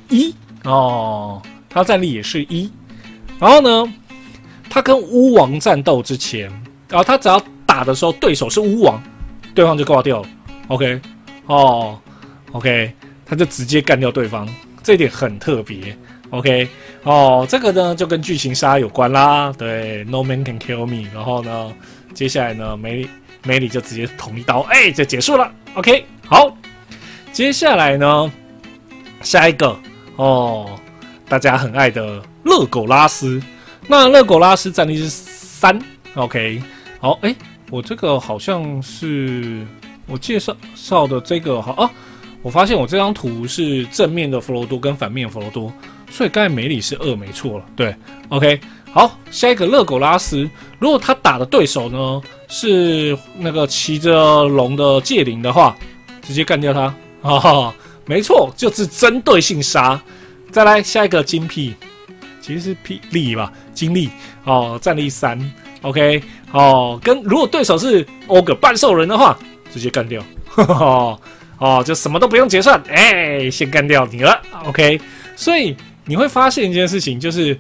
[0.08, 2.70] 一哦，他战力也是一。
[3.40, 3.92] 然后呢，
[4.70, 6.48] 他跟巫王战斗之前，
[6.88, 9.02] 然后他只要打的时候对手是巫王，
[9.52, 10.28] 对方就挂掉了。
[10.68, 11.00] OK，
[11.46, 11.98] 哦
[12.52, 12.92] ，OK，
[13.26, 14.48] 他就直接干掉对方，
[14.84, 15.98] 这一点很特别。
[16.30, 16.68] OK，
[17.02, 19.52] 哦，这个呢就跟剧情杀有关啦。
[19.58, 21.08] 对，No man can kill me。
[21.12, 21.72] 然后呢，
[22.16, 23.10] 接下来呢，梅里
[23.44, 25.52] 梅里就直接捅一刀，哎，就结束了。
[25.74, 26.56] OK，好，
[27.30, 28.32] 接下来呢，
[29.20, 29.78] 下一个
[30.16, 30.80] 哦，
[31.28, 33.38] 大家很爱的热狗拉斯。
[33.86, 35.78] 那热狗拉斯战力是三。
[36.14, 36.62] OK，
[37.00, 37.36] 好，哎，
[37.70, 39.66] 我这个好像是
[40.06, 41.90] 我介绍绍的这个好啊。
[42.40, 45.70] 我发现我这张图是正面的弗罗多跟反面弗罗多。
[46.08, 47.94] 所以刚才梅里是二没错了，对
[48.30, 48.58] ，OK，
[48.96, 55.76] 好，下一个勒狗拉斯，如果他打的对手呢是那个骑着龙的戒灵的话，
[56.22, 57.74] 直接干掉他，哈哈，
[58.06, 60.00] 没错，就是针对性杀。
[60.50, 61.74] 再来下一个金币，
[62.40, 64.08] 其实是霹雳吧，金力
[64.44, 65.38] 哦，战力三
[65.82, 69.38] ，OK，哦，跟如果对手是欧格半兽人的话，
[69.70, 71.18] 直接干掉，哈哈
[71.58, 74.98] 哦，就什么都不用结算，哎，先干掉你了，OK，
[75.36, 75.76] 所以。
[76.08, 77.58] 你会发现一件事情，就是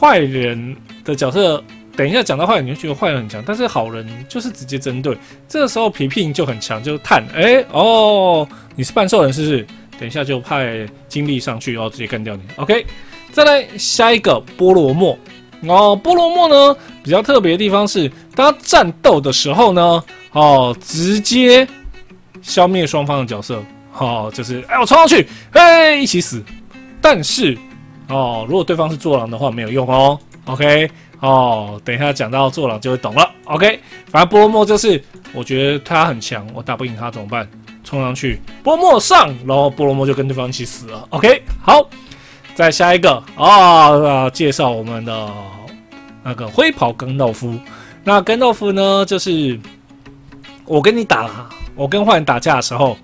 [0.00, 1.62] 坏人的角色，
[1.96, 5.16] 等一下讲到坏人，你就觉得坏人很强，但是好人就是直接针对。
[5.48, 9.66] 这个时候皮皮就很强，就探，哎，哦，你是半兽人，是不是？
[9.98, 12.42] 等一下就派精力上去，然后直接干掉你。
[12.56, 12.84] OK，
[13.30, 15.16] 再来下一个菠萝莫。
[15.66, 21.66] 哦，菠萝莫呢比较特别的地方是，当他战斗的时候呢，哦，直接
[22.42, 23.62] 消灭双方的角色，
[23.96, 26.42] 哦，就是哎，我冲上去，嘿，一起死。
[27.00, 27.56] 但是。
[28.08, 30.18] 哦，如果对方是坐狼的话，没有用哦。
[30.46, 30.90] OK，
[31.20, 33.30] 哦，等一下讲到坐狼就会懂了。
[33.44, 37.48] OK，反正波罗莫就是，我觉得他很强，我打不赢他怎么办？
[37.82, 41.06] 冲上去，波罗莫上，然后波罗莫就跟对方一起死了。
[41.10, 41.86] OK，好，
[42.54, 45.30] 再下一个啊，介绍我们的
[46.22, 47.58] 那个灰袍甘道夫。
[48.02, 49.58] 那甘道夫呢，就是
[50.66, 52.96] 我跟你打，我跟坏人打架的时候，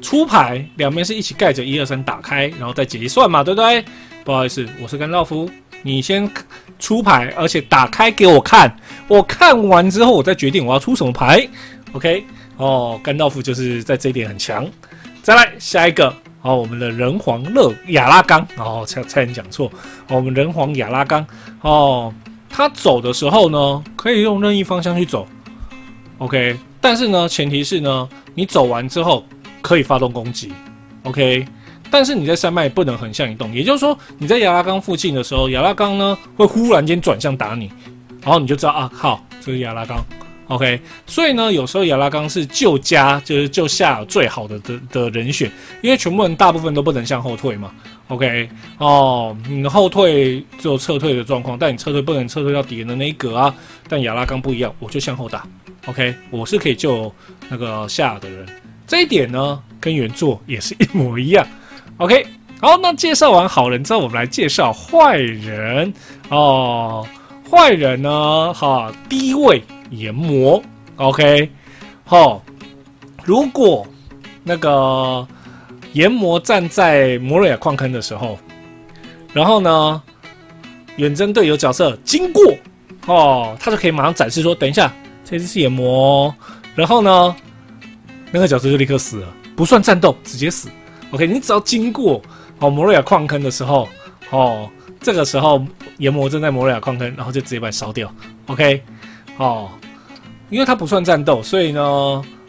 [0.00, 3.84] 出牌两边是一起盖着一二三打开，然后再结算嘛，对不对？
[4.24, 5.50] 不好意思，我是甘道夫，
[5.82, 6.30] 你先
[6.78, 8.74] 出牌，而且打开给我看，
[9.08, 11.48] 我看完之后，我再决定我要出什么牌。
[11.92, 12.24] OK，
[12.56, 14.68] 哦，甘道夫就是在这一点很强。
[15.22, 19.72] 再来下一个，哦，我们的人皇勒亚拉冈，哦，差差点讲错，
[20.08, 21.26] 我们人皇亚拉冈，
[21.62, 22.12] 哦，
[22.48, 25.26] 他走的时候呢，可以用任意方向去走。
[26.18, 29.24] OK，但是呢，前提是呢，你走完之后
[29.62, 30.52] 可以发动攻击。
[31.04, 31.46] OK。
[31.90, 37.70] 但是你在山脉不能横向移动，也就是说你在亚拉冈附近的时候，亚拉冈呢会忽然间转向打你，
[38.22, 39.98] 然后你就知道啊，好，这是亚拉冈
[40.48, 40.80] ，OK。
[41.06, 45.50] 所以呢，有时候亚拉冈是救家，就是救下最好的的的人选，
[45.82, 47.72] 因为全部人大部分都不能向后退嘛
[48.08, 48.48] ，OK。
[48.78, 53.54] 哦，你后退只有撤退的状况，但你撤退不能撤退到敌人的那一格啊。
[53.88, 55.44] 但亚拉冈不一样，我就向后打
[55.86, 56.14] ，OK。
[56.30, 57.12] 我是可以救
[57.48, 58.46] 那个下的人，
[58.86, 61.44] 这一点呢跟原作也是一模一样。
[62.00, 62.26] OK，
[62.62, 65.92] 好，那介绍完好人之后，我们来介绍坏人
[66.30, 67.06] 哦。
[67.50, 70.62] 坏人呢，哈，第一位研磨
[70.96, 71.50] ，OK，
[72.04, 72.42] 好。
[73.22, 73.86] 如果
[74.42, 75.28] 那个
[75.92, 78.38] 研磨站在摩瑞亚矿坑的时候，
[79.34, 80.02] 然后呢，
[80.96, 82.42] 远征队有角色经过，
[83.08, 84.90] 哦，他就可以马上展示说，等一下，
[85.22, 86.34] 这只是研磨，
[86.74, 87.36] 然后呢，
[88.32, 90.70] 那个角色就立刻死了，不算战斗，直接死。
[91.12, 92.22] OK，你只要经过
[92.60, 93.88] 哦摩瑞亚矿坑的时候，
[94.30, 94.70] 哦，
[95.00, 95.64] 这个时候
[95.98, 98.12] 炎魔正在摩瑞亚矿坑，然后就直接把你烧掉。
[98.46, 98.80] OK，
[99.36, 99.68] 哦，
[100.50, 101.80] 因为它不算战斗，所以呢，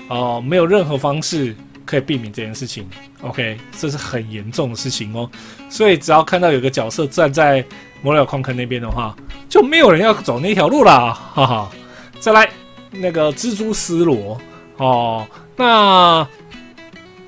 [0.10, 2.88] 哦，没有任何方式可以避免这件事情。
[3.22, 5.28] OK，这是很严重的事情哦。
[5.68, 7.66] 所以只要看到有个角色站在
[8.04, 9.16] 摩瑞亚矿坑那边的话，
[9.50, 11.14] 就没有人要走那条路啦。
[11.34, 11.72] 哈哈，
[12.20, 12.48] 再来
[12.92, 14.40] 那个蜘蛛丝罗，
[14.78, 16.28] 哦，那。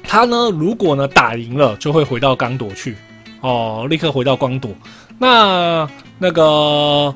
[0.03, 2.95] 他呢，如果呢打赢了，就会回到刚朵去，
[3.41, 4.69] 哦，立刻回到光朵。
[5.17, 5.89] 那
[6.19, 7.13] 那个，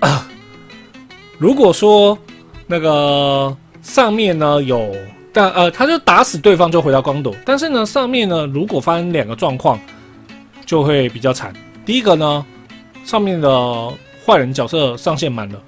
[1.38, 2.16] 如果说
[2.66, 4.94] 那个上面呢有，
[5.32, 9.78] 但呃，他就打死对方就回到光朵，但是呢，上面呢如果发生两个状况，
[10.66, 11.52] 就会比较惨。
[11.84, 12.44] 第一个呢，
[13.04, 13.92] 上面的
[14.24, 15.58] 坏人角色上限满了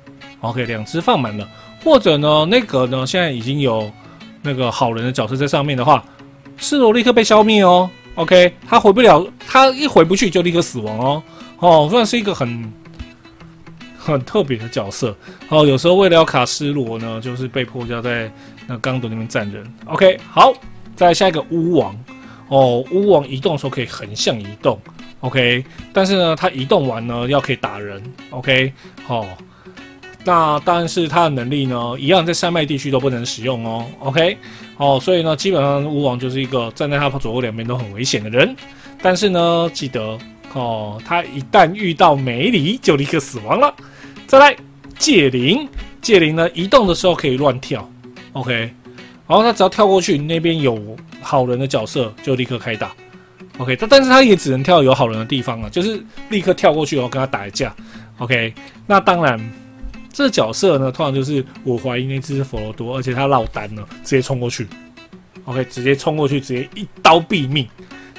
[0.43, 1.49] ，OK，两只放满了，
[1.83, 3.91] 或者呢，那个呢现在已经有
[4.43, 6.05] 那个好人的角色在上面的话，
[6.59, 11.23] 四罗立刻被消灭哦，OK，他回不了，他一回不去就立刻死亡哦，
[11.59, 12.73] 哦，算是一个很。
[14.03, 15.15] 很特别的角色。
[15.51, 18.33] 哦，有时候为了要卡斯罗呢，就是被迫要在
[18.67, 19.63] 那钢斗那边站人。
[19.85, 20.55] OK，好，
[20.97, 21.95] 再下一个巫王。
[22.49, 24.81] 哦，巫王移动的时候可以横向移动
[25.21, 28.73] ，OK，但是呢，他移动完呢要可以打人，OK，
[29.05, 29.27] 好，
[30.25, 34.37] 那但是他的能力呢，一样在山脉地区都不能使用哦，OK，
[34.77, 38.55] 哦，所以呢，基本上巫王就是一个站在他左右两边都很危险的人，
[39.03, 40.19] 但是呢，记得。
[40.53, 43.73] 哦，他一旦遇到梅里，就立刻死亡了。
[44.27, 44.57] 再来，
[44.99, 45.69] 戒灵，
[46.03, 47.89] 戒灵呢，移动的时候可以乱跳
[48.33, 48.53] ，OK。
[49.29, 52.93] 然后他只要跳过去，那边有好人的角色，就立刻开打
[53.59, 53.77] ，OK。
[53.77, 57.73] 但但是他也只能跳有好人的地方啊，就是立刻跳过去，然后跟他打一架
[58.19, 58.53] ，OK。
[58.89, 59.39] 那当然，
[60.13, 64.67] 这角色呢，通常就是我怀疑那只是佛罗多，而且他落单了，直接冲过去
[65.45, 67.67] ，OK，直接冲过去，直接一刀毙命。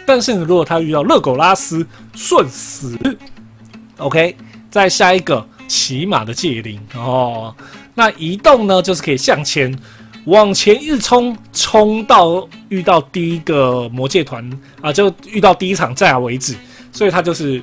[0.05, 2.97] 但是如果他遇到热狗拉斯，瞬死。
[3.97, 4.35] OK，
[4.69, 7.53] 再下一个骑马的戒灵哦。
[7.93, 9.77] 那移动呢，就是可以向前
[10.25, 14.49] 往前一冲，冲到遇到第一个魔界团
[14.81, 16.55] 啊，就遇到第一场战为止。
[16.91, 17.61] 所以他就是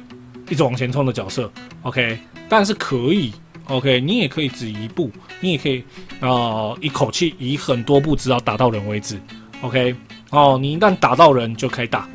[0.49, 1.51] 一直往前冲的角色。
[1.83, 3.33] OK，但是可以
[3.69, 5.85] OK，你也可以只一步，你也可以
[6.21, 9.21] 啊一口气移很多步，直到打到人为止。
[9.61, 9.95] OK，
[10.31, 12.09] 哦，你一旦打到人就可以打。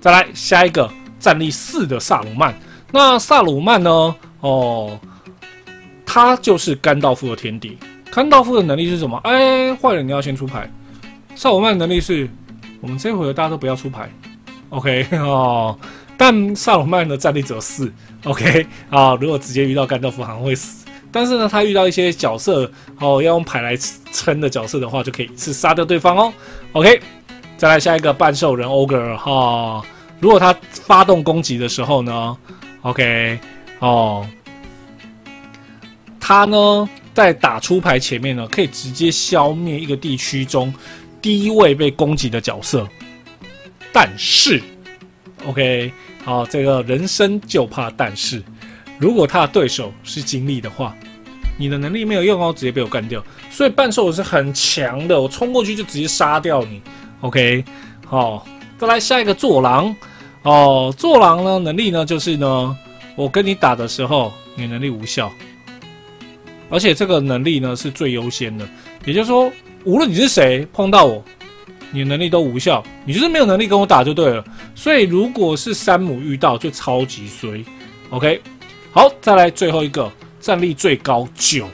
[0.00, 2.54] 再来下一个战力四的萨鲁曼，
[2.92, 4.14] 那萨鲁曼呢？
[4.40, 4.98] 哦，
[6.04, 7.76] 他就是甘道夫的天敌。
[8.10, 9.16] 甘道夫的能力是什么？
[9.24, 10.70] 哎，坏人你要先出牌。
[11.34, 12.28] 萨鲁曼能力是，
[12.80, 14.10] 我们这回合大家都不要出牌。
[14.68, 15.78] OK 哦，
[16.16, 17.92] 但萨鲁曼的战力只有四。
[18.24, 20.81] OK 啊，如果直接遇到甘道夫，好像会死。
[21.12, 22.64] 但是呢，他遇到一些角色
[22.98, 23.76] 哦，要用牌来
[24.12, 26.32] 撑的角色的话，就可以一次杀掉对方哦。
[26.72, 27.00] OK。
[27.58, 29.80] 再来下一个半兽人 ogre 哈，
[30.18, 32.36] 如果他发动攻击的时候呢
[32.80, 33.38] ，OK
[33.78, 34.26] 哦，
[36.18, 40.74] 他呢在打出牌前面呢，可以直接消灭一个地区中
[41.20, 42.84] 第一位被攻击的角色。
[43.92, 44.60] 但是
[45.46, 45.92] ，OK
[46.24, 48.42] 好，这个人生就怕但是，
[49.02, 50.94] 如果他的对手是精力的话，
[51.58, 53.20] 你的能力没有用哦，直接被我干掉。
[53.50, 56.80] 所以半兽是很强的，我冲过去就直接杀掉你。
[57.20, 57.64] OK，
[58.06, 58.46] 好，
[58.78, 59.92] 再来下一个坐狼
[60.44, 60.94] 哦。
[60.96, 62.76] 坐狼呢，能力呢就是呢，
[63.16, 65.32] 我跟你打的时候，你能力无效，
[66.70, 68.64] 而且这个能力呢是最优先的。
[69.04, 71.24] 也就是说，无论你是谁碰到我，
[71.90, 74.44] 你能力都无效，你就是没有能力跟我打就对了。
[74.76, 77.64] 所以如果是山姆遇到，就超级衰。
[78.10, 78.40] OK，
[78.92, 81.66] 好，再来最后一个，战力最高九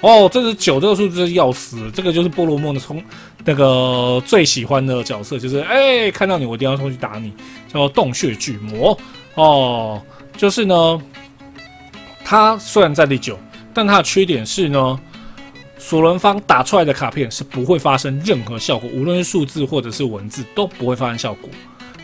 [0.00, 3.02] 哦，这是九这个数字要死，这个就是菠萝梦的冲。
[3.44, 7.32] 那个最喜欢的角色就是，哎，看到你我一定要冲去打你，
[7.72, 8.98] 叫洞穴巨魔
[9.36, 10.02] 哦。
[10.36, 11.00] 就是呢，
[12.24, 13.38] 他虽然战力九，
[13.72, 15.00] 但他的缺点是呢，
[15.78, 21.48] 索伦方打出来的卡片是不会发生任何效果，无论是数字或者是文字都不会发生效果。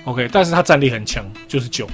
[0.05, 1.89] OK，但是他战力很强，就是九，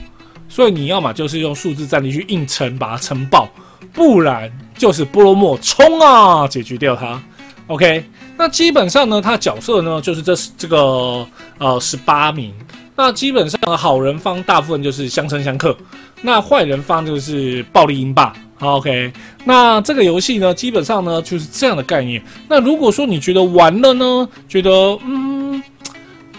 [0.48, 3.48] 所以你要么就是用数字战力去硬撑，把它撑爆，
[3.92, 7.22] 不然就是波罗莫冲啊，解决掉它。
[7.66, 8.04] OK。
[8.40, 11.26] 那基本上呢，他角色呢就是这这个
[11.58, 12.54] 呃十八名。
[12.94, 15.76] 那基本上好人方大部分就是相生相克，
[16.22, 18.32] 那坏人方就是暴力英霸。
[18.61, 19.12] OK，
[19.44, 22.22] 那这个游戏呢，基本上呢就是这样的概念。
[22.48, 24.70] 那如果说你觉得玩了呢，觉得
[25.04, 25.61] 嗯，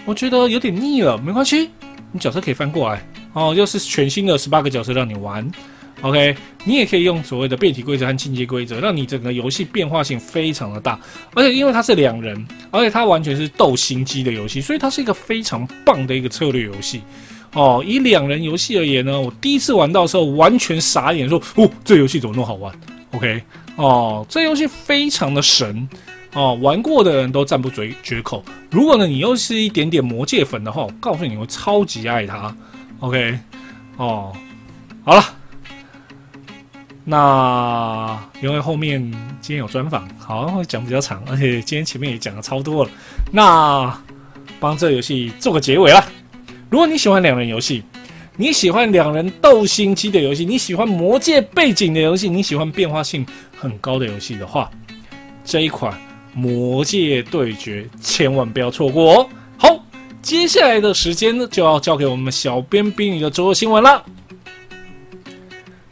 [0.06, 1.68] 我觉得有点腻了，没关系，
[2.12, 5.50] 你角色可以翻过来哦，又是全新的十八个角色让你玩。
[6.02, 10.98] OK，你也可以用所谓的变体规则和进阶规则，让你整个游戏变化性非常的大。
[11.34, 17.02] 而且因为它是两人，而且它完全是斗心机的游戏，所以它是一个非常棒的一个策略游戏。
[17.52, 22.74] 哦，以两人游戏而言呢，我第一次玩到的时候完全傻眼，说：“哦，这游戏怎么那么好玩
[23.10, 23.42] ？”OK，
[23.76, 25.86] 哦，这游戏非常的神
[26.32, 28.42] 哦，玩过的人都赞不绝绝口。
[28.70, 32.56] 如果呢你又是一点点魔界粉的话，我告诉你，会超级爱它。
[33.00, 33.38] OK，
[33.96, 34.32] 哦，
[35.04, 35.24] 好了。
[37.02, 39.00] 那因为后面
[39.40, 42.90] 今天有专访，好会讲比较长，而且今天前面也讲的超多了。
[43.32, 43.98] 那
[44.60, 46.04] 帮这游戏做个结尾了。
[46.68, 47.82] 如果你喜欢两人游戏，
[48.36, 53.26] 你喜欢两人斗心机的游戏，你喜欢魔界背景的游戏，你喜欢变化性
[53.58, 54.70] 很高的游戏的话，
[55.42, 55.98] 这一款
[56.34, 59.28] 魔界对决，千万不要错过哦。
[59.56, 59.84] 好，
[60.22, 64.04] 接下来的时间呢，就要交给我们小编冰雨的周日新闻了。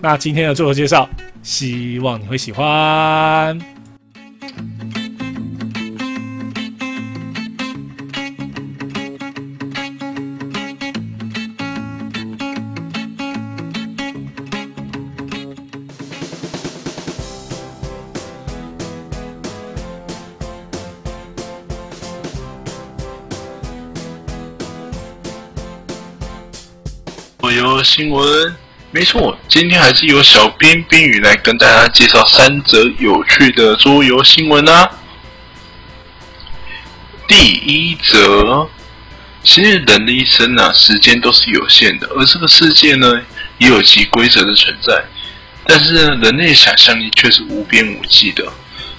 [0.01, 1.09] 那今天的最后介绍，
[1.43, 3.78] 希望你会喜欢。
[27.99, 28.55] 新闻，
[28.93, 34.89] 没错，今天还是由小编冰雨来跟大家介绍三则有趣的桌游新闻啊。
[37.27, 38.69] 第一则，
[39.43, 43.21] 其实人的一生啊，时间都是有限的，而这个世界呢，
[43.59, 45.05] 也有其规则的存在。
[45.65, 48.45] 但是呢，人类想象力却是无边无际的，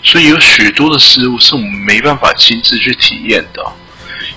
[0.03, 3.63] 所以有许多的事物是我们没办法亲自去体验的。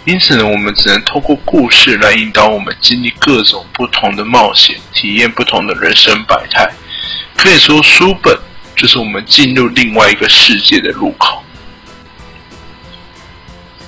[0.05, 6.69] 因此呢，我们只能透过故事来引导我们经历各种不同的冒险，体验不同的人生百态。
[7.37, 8.37] 可以说，书本
[8.75, 11.41] 就是我们进入另外一个世界的入口。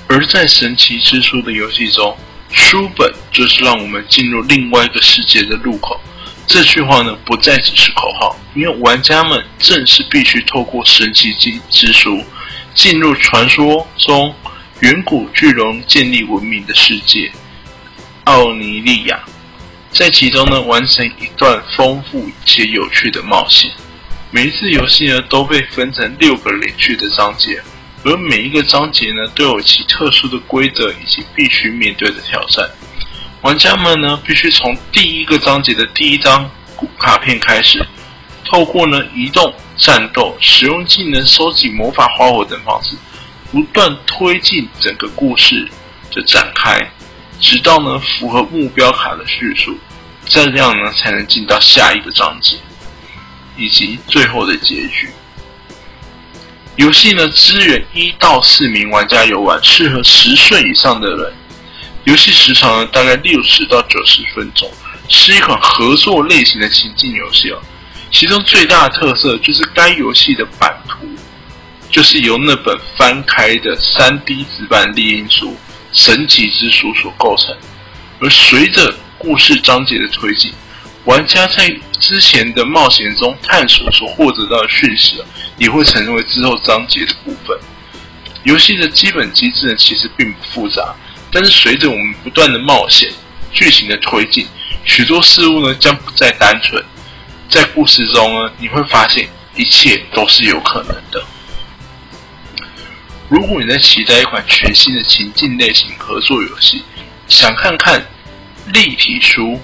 [0.06, 2.16] 而在神奇之书的游戏中，
[2.52, 6.00] 书本就是让我们进入另外一个世界的入口。
[6.46, 12.22] 这句话呢，不再只是口号，因为玩家们正是必须透过神奇之之书，
[12.72, 14.32] 进入传说中。
[14.80, 17.30] 远古巨龙建立文明的世界，
[18.24, 19.20] 奥尼利亚，
[19.92, 23.70] 在其中呢完成一段丰富且有趣的冒险。
[24.32, 27.62] 每一次游戏呢都被分成六个连续的章节，
[28.02, 32.68] 而每一个章节呢都有其特殊的规则以及必须面对的挑战。
[33.42, 36.50] 玩家们呢必须从第一个章节的第一张
[36.98, 37.86] 卡片开始，
[38.44, 42.96] 透过呢移动、战斗、使用技能、收集魔法花火等方式。
[43.54, 45.64] 不断推进整个故事
[46.10, 46.76] 的展开，
[47.40, 49.78] 直到呢符合目标卡的叙述，
[50.26, 52.56] 这样呢才能进到下一个章节，
[53.56, 55.08] 以及最后的结局。
[56.74, 61.32] 游戏呢支援一到四名玩家游玩，适合十岁以上的人。
[62.02, 64.68] 游戏时长呢大概六十到九十分钟，
[65.08, 67.62] 是一款合作类型的情境游戏哦。
[68.10, 71.06] 其中最大的特色就是该游戏的版图。
[71.94, 75.50] 就是由那本翻开的三 D 纸板猎鹰书
[75.92, 77.56] 《神奇之书》所构成，
[78.18, 80.52] 而随着故事章节的推进，
[81.04, 85.22] 玩家在之前的冒险中探索所获得到的讯息
[85.56, 87.56] 也会成为之后章节的部分。
[88.42, 90.92] 游戏的基本机制呢，其实并不复杂，
[91.30, 93.08] 但是随着我们不断的冒险，
[93.52, 94.48] 剧情的推进，
[94.84, 96.84] 许多事物呢将不再单纯。
[97.48, 101.24] 在故事中呢，你会发现一切都是有可能的。
[103.28, 106.84] 如果你在期待一款全新的情境类型合作游戏，
[107.26, 108.04] 想看看
[108.66, 109.58] 立体书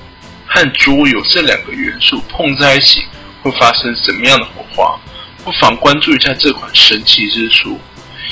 [0.47, 3.05] 和桌游这两个元素碰在一起
[3.43, 4.99] 会发生什么样的火花，
[5.45, 7.79] 不妨关注一下这款神奇之书。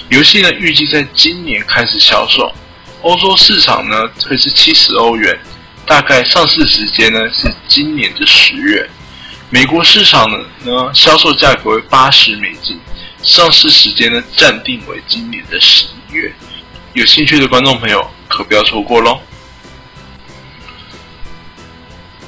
[0.09, 2.51] 游戏呢预计在今年开始销售，
[3.03, 5.39] 欧洲市场呢会是七十欧元，
[5.85, 8.89] 大概上市时间呢是今年的十月，
[9.51, 12.81] 美国市场呢呢销售价格为八十美金。
[13.23, 16.33] 上市时间呢，暂定为今年的十一月。
[16.95, 19.21] 有兴趣的观众朋友可不要错过喽。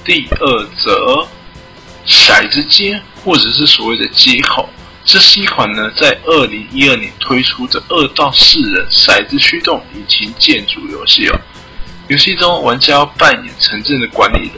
[0.05, 1.27] 第二则，
[2.07, 4.69] 骰子街或者是所谓的街口，
[5.05, 11.41] 这是一款呢在二零一二年推出的二到四人骰子驱动引擎建筑游戏哦。
[12.09, 14.57] 游戏中，玩家要扮演城镇的管理人，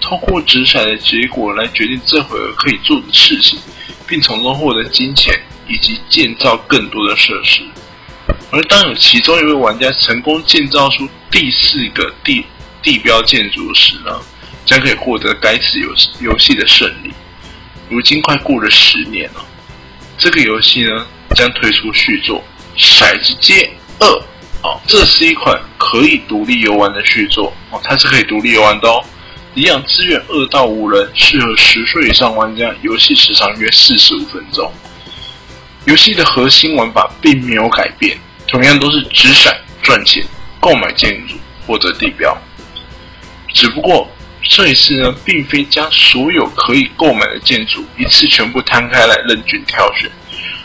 [0.00, 3.58] 通过掷骰的结果来决定这回合可以做的事情，
[4.06, 5.38] 并从中获得金钱。
[5.66, 7.62] 以及建造更多的设施，
[8.50, 12.44] 而当有其中一位玩家成功建造出第四个地
[12.82, 14.20] 地标建筑时呢，
[14.66, 15.88] 将可以获得该次游
[16.20, 17.12] 游戏的胜利。
[17.88, 19.44] 如今快过了十年了，
[20.18, 22.42] 这个游戏呢将推出续作
[22.80, 24.06] 《骰子街二》
[24.62, 29.02] 哦，这是一款可以独立游玩的续作哦，它是可以独立游玩的哦。
[29.54, 34.72] 一样支援二到五人，适合十岁以上玩家，游戏时长约四十五分钟。
[35.86, 38.16] 游戏的核心玩法并没有改变，
[38.46, 40.24] 同样都是掷骰赚钱、
[40.60, 41.34] 购买建筑
[41.66, 42.36] 或者地标。
[43.52, 44.10] 只不过
[44.42, 50.10] 这一次呢，并非将所有可以购买的建筑一次全部摊开来任君挑选，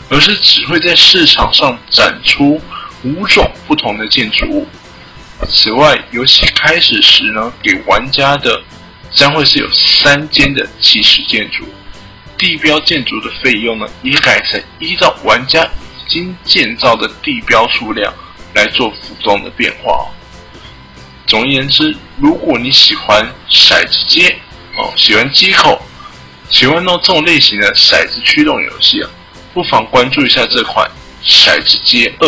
[0.08, 2.60] 而是只会在市场上展出
[3.02, 4.66] 五种不同的建筑物。
[5.48, 8.62] 此外，游戏开始时呢，给玩家的
[9.10, 11.64] 将会是有三间的起始建筑。
[12.40, 18.10] 地标建筑的费用呢，也改成依照玩家已经建造的地标数量
[18.54, 20.08] 来做浮动的变化。
[21.26, 24.34] 总而言之，如果你喜欢骰子街
[24.78, 25.78] 哦，喜欢接口，
[26.48, 29.10] 喜欢弄这种类型的骰子驱动游戏啊，
[29.52, 30.90] 不妨关注一下这款
[31.30, 32.26] 《骰子街二》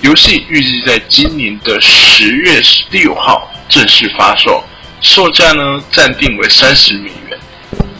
[0.00, 0.46] 游戏。
[0.48, 4.62] 预计在今年的十月十六号正式发售，
[5.00, 7.27] 售价呢暂定为三十美元。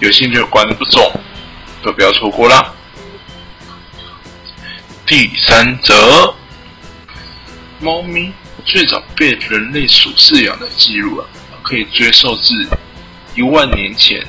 [0.00, 1.12] 有兴趣关注中，
[1.82, 2.72] 都不要错过啦。
[5.04, 6.34] 第三则，
[7.80, 8.32] 猫咪。
[8.64, 11.26] 最早被人类所饲养的记录啊，
[11.62, 12.54] 可以追溯至
[13.34, 14.22] 一万年前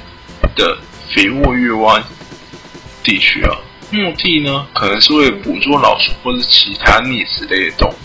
[0.55, 0.77] 的
[1.09, 2.01] 肥沃月湾
[3.03, 3.57] 地区啊。
[3.91, 7.95] 目的呢，可能是为了捕捉老鼠或者其他啮齿类的动物。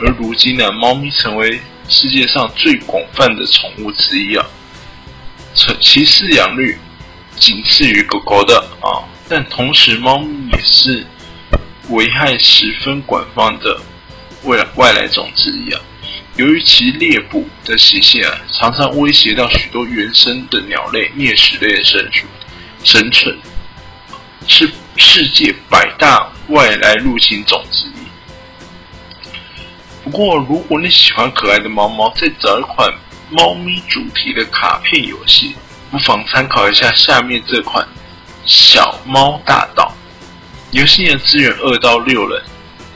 [0.00, 4.44] 而如今呢，猫咪成为世界上最广泛的宠物之一啊，
[5.80, 6.78] 其饲养率
[7.36, 9.04] 仅次于狗狗的啊。
[9.28, 11.06] 但同时，猫咪也是
[11.88, 13.80] 危害十分广泛的。
[14.42, 15.80] 为了外来种之一啊，
[16.36, 22.26] 由于其猎捕的习性啊，常常威胁到许多原生的鸟类、啮齿类的生属
[22.84, 23.34] 生存，
[24.46, 27.92] 是世界百大外来入侵种之一。
[30.04, 32.92] 不过，如果你喜欢可爱的猫猫，再找一款
[33.30, 35.54] 猫咪主题的卡片游戏，
[35.94, 37.86] 不妨参考一下下面这款
[38.44, 39.94] 《小猫大道》
[40.76, 42.42] 游戏的资源二到六人。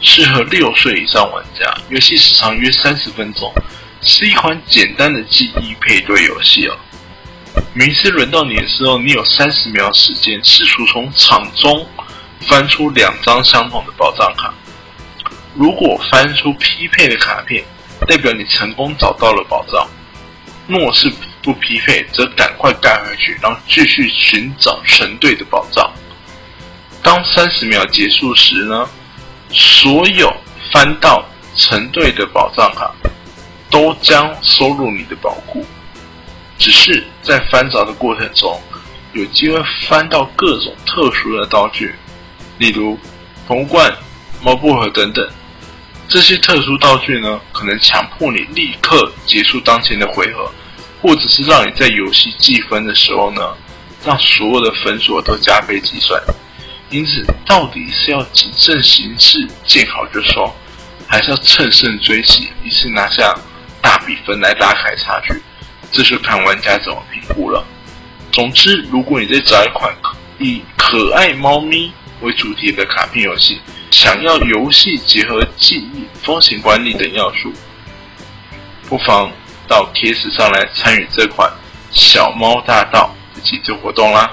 [0.01, 3.53] 适合六岁以上玩家，游戏时长约三十分钟，
[4.01, 6.77] 是一款简单的记忆配对游戏哦。
[7.73, 11.87] 每次轮到你的时候，你有三十秒时间试图从场中
[12.49, 14.53] 翻出两张相同的宝藏卡。
[15.55, 17.65] 如果翻出匹配的卡片，
[18.09, 19.87] 代表你成功找到了宝藏；
[20.67, 25.91] 若是不不匹配，则赶快盖回去，然后继续寻找成对的宝藏。
[27.03, 28.89] 当三十秒结束时呢？
[29.51, 30.31] 所有
[30.71, 31.25] 翻到
[31.57, 32.93] 成对的宝藏卡，
[33.71, 35.65] 都将收入你的宝库。
[36.59, 38.61] 只是在翻找的过程中，
[39.15, 41.95] 有机会翻到各种特殊的道具，
[42.59, 42.99] 例如
[43.47, 43.91] 铜罐、
[44.43, 45.27] 猫薄荷等等。
[46.09, 50.53] 这些特殊道具呢，可能强迫你立刻结束当前的回合，
[51.01, 53.41] 或者是让你在游戏计分的时候呢，
[54.05, 56.21] 让所有的分数都加倍计算。
[56.91, 60.51] 因此，到底是要谨慎行事，见好就收，
[61.07, 63.35] 还是要乘胜追击，一次拿下
[63.83, 65.35] 大比分来拉开差距？
[65.93, 67.65] 这就看玩家怎么评估了。
[68.33, 69.95] 总之，如果你在找一款
[70.39, 77.53] 以可爱猫咪为主题的卡片游戏，想要游戏结合记忆、风险管理等要素，
[78.89, 79.31] 不妨
[79.69, 81.49] 到贴纸上来参与这款
[81.93, 84.31] 《小猫大道》的集资活动啦。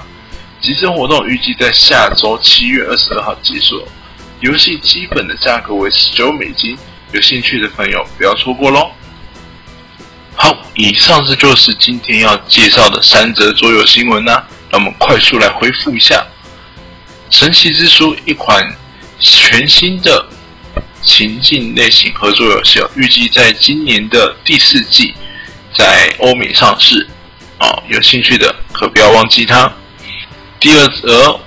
[0.60, 3.86] 集资活动预计在下周七月二十二号结束。
[4.40, 6.76] 游戏基本的价格为十九美金，
[7.12, 8.90] 有兴趣的朋友不要错过喽。
[10.34, 14.46] 好，以上这就是今天要介绍的三则桌游新闻啦。
[14.70, 16.16] 让我们快速来回复一下
[17.38, 18.74] 《神奇之书》一款
[19.20, 20.26] 全新的
[21.06, 25.14] 情境类型合作游戏，预计在今年的第四季
[25.74, 27.08] 在欧美上市。
[27.58, 29.72] 哦，有兴趣的可不要忘记它。
[30.60, 31.40] 第二则，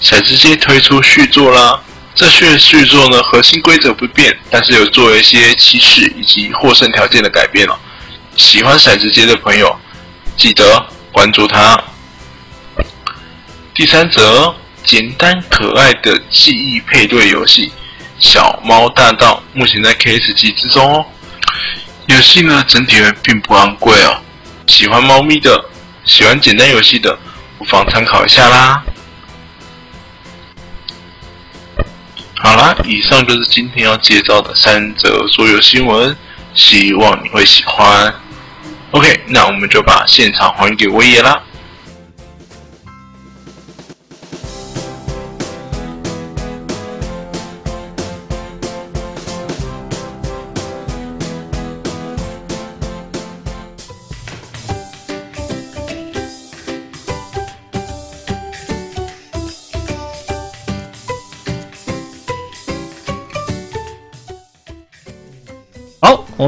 [0.00, 1.82] 骰子街推出续作啦。
[2.14, 7.78] 这续续作呢，核心规则不变，但是有做一些起始以及获胜条件的改变了。
[8.36, 9.74] 喜欢骰子街的朋友，
[10.36, 11.80] 记得关注它。
[13.74, 14.54] 第三则，
[14.84, 17.66] 简单可爱的记忆配对游戏
[18.18, 21.06] 《小猫大道》目前在 KS 机之中哦。
[22.06, 24.20] 游戏呢，整体并不昂贵哦。
[24.66, 25.64] 喜欢猫咪的，
[26.04, 27.18] 喜欢简单游戏的。
[27.58, 28.84] 不妨参考一下啦。
[32.36, 36.16] 好啦，以上就是今天要介绍的三则桌游新闻，
[36.54, 38.14] 希望你会喜欢。
[38.92, 41.42] OK，那我们就把现场还给威爷啦。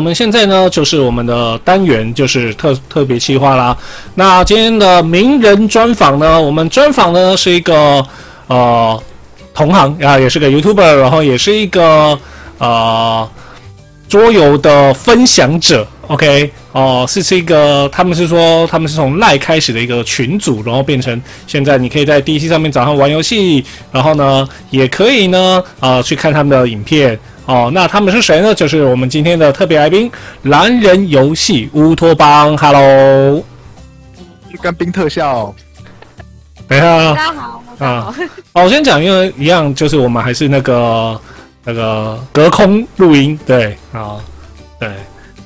[0.01, 3.77] 我们现在呢就是我们的单元，就是特特别企划啦。
[4.15, 8.03] 那今天的名人专访呢，我们专访呢是一个
[8.47, 8.99] 呃
[9.53, 12.19] 同行啊，也是个 YouTuber，然后也是一个
[12.57, 13.29] 呃
[14.09, 27.17] 桌游的分享者 OK，哦，是这个，他们是说他们是从赖开始的一个群组，然后变成现在你可以在 DC 上面找他们玩游戏，然后呢，也可以呢，啊，去看他们的影片。
[27.47, 28.53] 哦，那他们是谁呢？
[28.53, 30.11] 就是我们今天的特别来宾——
[30.43, 32.57] 蓝人游戏乌托邦。
[32.59, 33.45] Hello，
[34.61, 35.55] 干冰特效。
[36.67, 38.15] 等一下，大家好，啊，
[38.53, 41.21] 好，我先讲，因为一样，就是我们还是那个
[41.65, 44.17] 那个隔空录音，对，啊，
[44.79, 44.89] 对，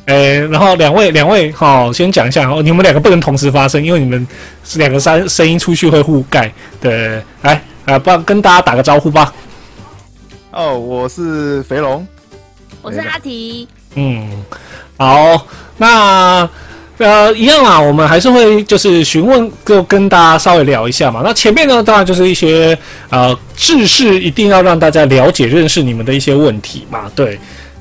[0.07, 4.27] 诶，然后两位两位，好，先讲一下，哦，你们两个不能同时发声，因为你们
[4.65, 9.33] 是两个声声音出去会互盖，对，来，啊，不跟大家打个招呼吧。
[10.51, 12.07] 哦，我是肥龙，
[12.83, 14.45] 我是阿提，嗯，
[14.97, 15.47] 好，
[15.77, 16.49] 那。
[16.97, 21.23] 呃，一样啊，我们还是会就是询问，就跟大家稍微聊一下嘛。
[21.25, 22.79] 那前面呢，当然就是一些
[23.11, 27.11] 呃知识，一定要让大家了解、认识你们的一些问题嘛。
[27.17, 27.37] 对，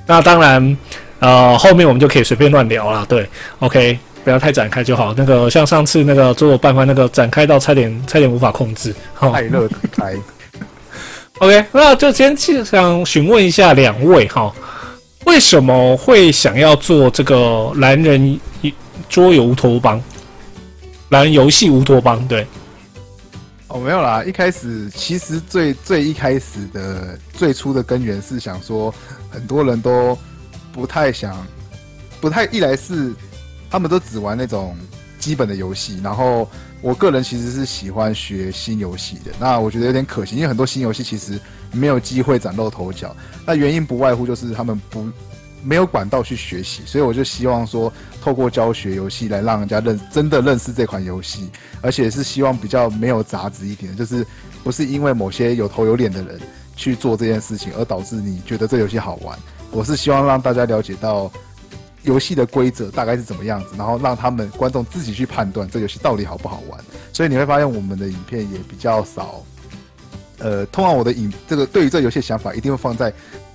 [0.07, 0.77] 那当然，
[1.23, 3.05] 呃，后面我们就可以随便乱聊了。
[3.07, 3.25] 对
[3.59, 5.13] ，OK，不要太展开就好。
[5.15, 10.13] 那个像上次那个做我办法那个展开到差点差点无法控制，太热开。
[11.39, 14.53] OK，那就先想询问一下两位哈，
[15.25, 18.39] 为什么会想要做这个男人？
[19.09, 20.01] 桌游乌托邦，
[21.09, 22.47] 男游戏乌托邦，对，
[23.67, 24.23] 哦，没有啦。
[24.23, 28.91] 一开始其实最最一开始的最初的根源是想说，
[29.29, 30.17] 很多人都
[30.73, 31.47] 不太想，
[32.19, 33.13] 不太一来是
[33.69, 34.75] 他们都只玩那种
[35.19, 36.49] 基本的游戏，然后
[36.81, 39.31] 我个人其实是喜欢学新游戏的。
[39.39, 41.39] 那我觉得有点可惜，因为很多新游戏其实
[41.71, 43.15] 没有机会崭露头角。
[43.45, 45.07] 那原因不外乎就是他们不。
[45.65, 47.89] 没有管道去学习，所以我就希望说，
[48.21, 51.49] 透过教学游戏来让人家认真的认识这款游戏，
[51.79, 54.27] 而且是希望比较没有杂质一点，就是
[54.61, 56.37] 不是因为某些有头有脸的人
[56.75, 59.39] 去做这件事情而导致你觉得这游戏好玩。
[59.73, 61.31] 我是希望让大家了解到
[62.03, 66.79] 游戏的规则大概是怎么样子，然后让他们观众自己去判断这游戏到底好不好玩。
[67.11, 69.43] 所以你会发现我们的影片也比较少，
[70.37, 73.11] 呃，通常我的影这个对于这游戏想法一定会放在。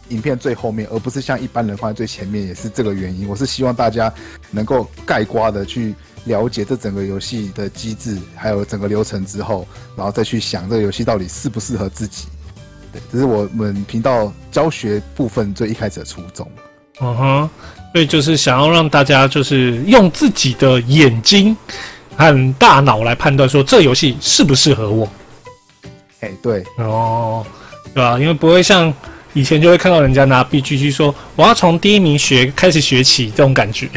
[0.09, 3.29] 影片最后面，而不是像一般人放在最前面，也是这个原因。
[3.29, 4.11] 我是希望大家
[4.51, 5.95] 能够盖瓜的去
[6.25, 12.27] 了解这整个游戏的机制，还有整个流程之后，然后再去想这个游戏到底适不适合自己。
[12.93, 16.51] 对，这是我们频道教学部分最一开始的初衷。
[17.01, 17.51] 嗯哼，
[17.93, 21.57] 所以就是想要让大家就是用自己的眼睛
[22.17, 25.09] 和大脑来判断说这游戏适不适合我。
[26.21, 27.47] 哎，对，哦，
[27.95, 28.19] 对吧？
[28.19, 28.93] 因为不会像。
[29.35, 33.89] 以前就会看到人家拿 B G G 说我要从第一名学开始学起这种感觉。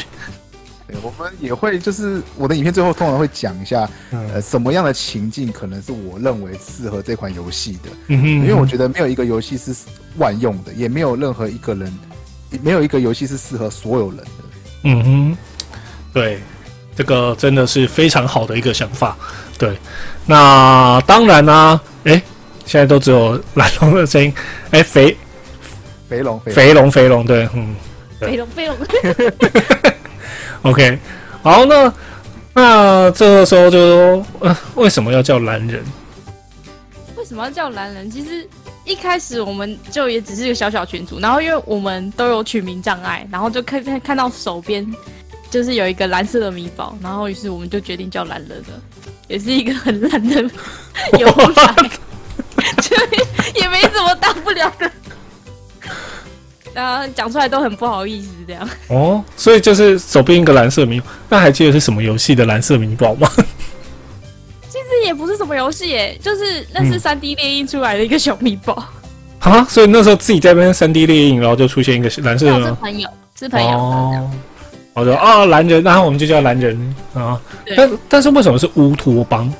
[0.91, 7.89] 对，我们也会就是我的影片最后通常会讲一下，呃，什么样的情境可能是我认为适合这款游戏的。
[8.07, 9.73] 嗯哼，因为我觉得没有一个游戏是
[10.17, 11.97] 万用的，也没有任何一个人，
[12.61, 14.25] 没有一个游戏是适合所有人的。
[14.83, 15.37] 嗯哼，
[16.13, 16.39] 对，
[16.95, 19.17] 这个真的是非常好的一个想法。
[19.57, 19.77] 对，
[20.25, 22.21] 那当然呢，哎。
[22.63, 24.31] 现在都只有蓝龙的声音，
[24.69, 25.17] 哎，肥
[26.07, 27.75] 肥龙，肥龙，肥龙，对，嗯，
[28.17, 28.77] 肥龙，肥龙
[30.63, 30.97] ，OK，
[31.43, 31.93] 好，那
[32.53, 35.83] 那这个时候就说，呃，为什么要叫蓝人？
[37.15, 38.09] 为什么要叫蓝人？
[38.09, 38.47] 其实
[38.83, 44.85] 一开始我们就也只是一个小小群组，然后因为我们都有取名障碍，然后就看看看到手边
[45.49, 48.81] 就是有一个蓝色的米宝，然后于是我们就决定叫蓝人了，
[49.27, 50.41] 也是一个很蓝的
[51.19, 51.91] 游戏。
[53.55, 54.91] 也没什么大不了的，
[56.73, 58.69] 啊，讲出来都很不好意思这样。
[58.87, 63.29] 哦，所以就是手边一个蓝色迷，那还记得是什么游戏的蓝色迷宝吗？
[64.69, 68.83] 其实也不是什么游戏耶，就是那是三 D 猎鹰出来的一个小迷宝。
[69.39, 72.67] 啊，所以那时候自己在那边三 D 猎鹰，然后就出现一个蓝色的。
[72.67, 73.69] 是朋友，是朋友。
[73.69, 74.31] 哦，
[74.93, 77.41] 我说啊，蓝人，然后我们就叫蓝人啊。
[77.75, 79.51] 但但是为什么是乌托邦？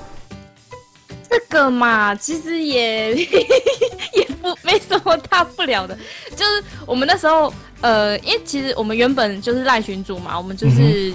[1.30, 5.98] 这个嘛，其实也也 不 没什么大不了的，
[6.36, 11.14] 就是我们那时候，呃，因为其实我们原本就是赖群主嘛，我们就是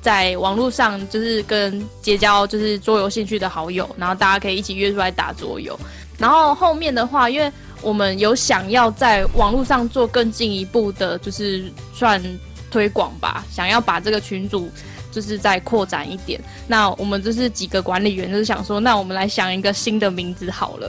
[0.00, 5.78] 在网络上就是跟结交就是桌游兴趣的好友，然后大家可以一起约出来打桌游。
[6.18, 7.50] 然后后面的话，因为
[7.82, 12.22] 我们有想要在网络上做更进一步的，就是算
[12.70, 14.70] 推广吧，想要把这个群组。
[15.12, 20.88] 就是再扩展一点，那我们就是几个管理员，就是想说，那我们来想一个新的名字好了。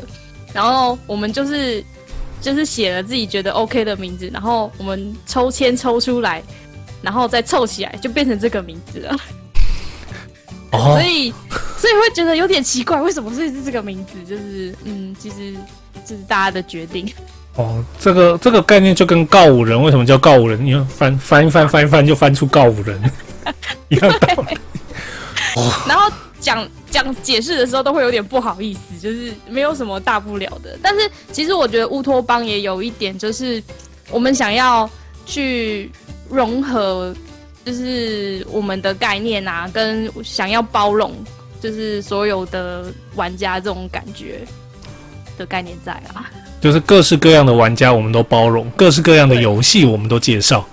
[0.53, 1.83] 然后我们就是
[2.41, 6.41] 就是写了自己觉得 OK 的名字，然后我们抽签抽出来，
[7.01, 9.15] 然后再凑起来，就变成这个名字了。
[10.71, 11.31] 哦， 所以
[11.77, 14.13] 所以会觉得有点奇怪，为什么会是这个名字？
[14.27, 15.53] 就是嗯，其实
[16.05, 17.11] 就是大家的决定。
[17.55, 20.65] 哦，这个这个概念就跟告五人为什么叫告五人？
[20.65, 22.99] 你看翻翻一翻翻一翻就翻出告五人
[23.89, 24.57] 一样道理。
[25.85, 26.09] 然后
[26.41, 30.77] 讲讲解释的时候都会有点不好意思，就是没有什么大不了的。
[30.81, 33.63] 但是其实我觉得乌托邦也有一点，就是
[34.09, 34.89] 我们想要
[35.25, 35.89] 去
[36.29, 37.15] 融合，
[37.63, 41.13] 就是我们的概念啊，跟想要包容，
[41.61, 44.41] 就是所有的玩家这种感觉
[45.37, 46.29] 的概念在啊。
[46.59, 50.67] 就是各式各样的玩家我们都包容，各式各样的游戏我们都介绍。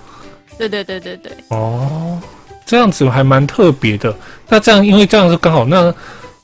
[0.58, 1.32] 对对对对对。
[1.48, 2.20] 哦，
[2.68, 4.14] 这样子还蛮特别的。
[4.46, 5.92] 那这样，因为这样是刚好，那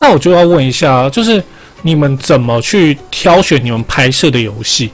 [0.01, 1.45] 那我就要问一下，就是
[1.83, 4.91] 你们怎么去挑选你们拍摄的游戏？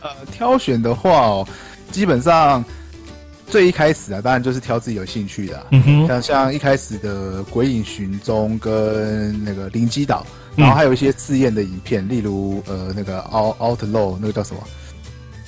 [0.00, 1.48] 呃，挑选的话哦，
[1.92, 2.64] 基本上
[3.46, 5.66] 最一开始啊，当然就是挑自己有兴趣的。
[5.70, 10.26] 嗯哼，像像一开始的《鬼影寻踪》跟那个《灵机岛》。
[10.56, 14.60] 然后还有一些试验的影片，例如呃那个 Out Outlaw 那个叫什么？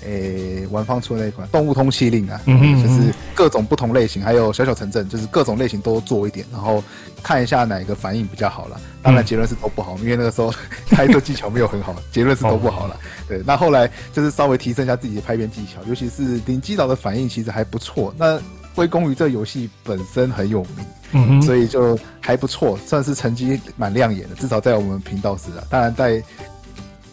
[0.06, 6.82] 诶，玩方出的那一款《动物通缉令》啊，就是各种不同类型，还有小小城镇，就是各种类型都做一点，然后
[7.22, 8.80] 看一下哪个反应比较好了。
[9.02, 10.52] 当然结论是都不好，因为那个时候
[10.90, 12.98] 拍摄技巧没有很好， 结论是都不好了。
[13.28, 18.14] 对，那后来就是稍微提升一下自己的拍片技巧，尤其是灵机岛的反应其实还不错。
[18.16, 18.40] 那
[18.74, 20.86] 归功于这游戏本身很有名。
[21.12, 25.64] 嗯，所以就还不错，算是成绩蛮亮眼的，至少在我们频道是啊。
[25.70, 26.20] 当然在，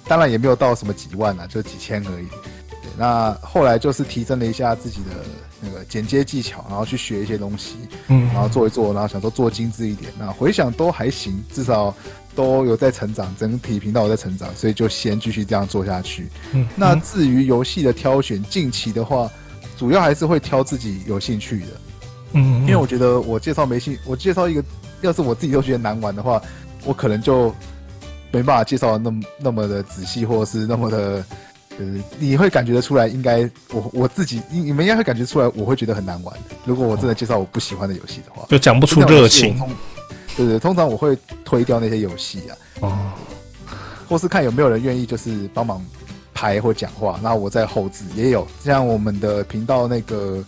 [0.07, 2.27] 当然也没有到什么几万啊，就几千而已。
[2.95, 5.11] 对，那后来就是提升了一下自己的
[5.61, 7.75] 那个剪接技巧，然后去学一些东西，
[8.07, 10.11] 嗯，然后做一做，然后想说做精致一点。
[10.17, 11.93] 那回想都还行，至少
[12.35, 16.29] 都有在成长，整体频道有在成长，所以就先继续这样做下去。
[16.51, 19.29] 嗯，那至于游戏的挑选，近期的话，
[19.77, 21.67] 主要还是会挑自己有兴趣的。
[22.33, 24.63] 嗯，因为我觉得我介绍没兴，我介绍一个，
[25.01, 26.41] 要是我自己都觉得难玩的话，
[26.83, 27.53] 我可能就
[28.31, 31.23] 没办法介绍的那么那么的仔细，或者是那么的，
[31.79, 36.35] 呃，你会感觉得出来，应该我我自己，你你们应该会感觉出来，我会觉得很难玩。
[36.65, 39.59] 如果我真的介绍我不喜欢的游戏的话，就讲不出热情。
[40.35, 43.11] 对对，通常我会推掉那些游戏啊，哦，
[44.07, 45.83] 或是看有没有人愿意就是帮忙
[46.33, 50.43] 排或讲话，然后我在后置也有，像我们的频道那个。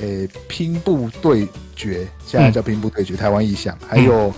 [0.00, 4.32] 诶，拼布对决现在叫拼布对决，台湾意向，还有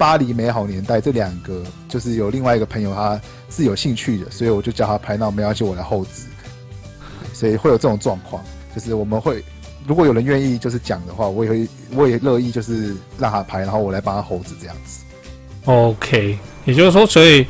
[0.00, 3.20] 巴黎美好年代这两个，就是有另外一个朋友他
[3.50, 6.22] 是有兴趣的，所以我就叫他拍，那我们要求我来后置，
[7.34, 8.42] 所以会有这种状况，
[8.74, 9.44] 就是我们会
[9.86, 15.04] 如果有人愿意就是讲的话，我也会我也乐意就是让他拍，然后我来帮他后置这样子。
[15.66, 17.46] OK，也就是说，所以。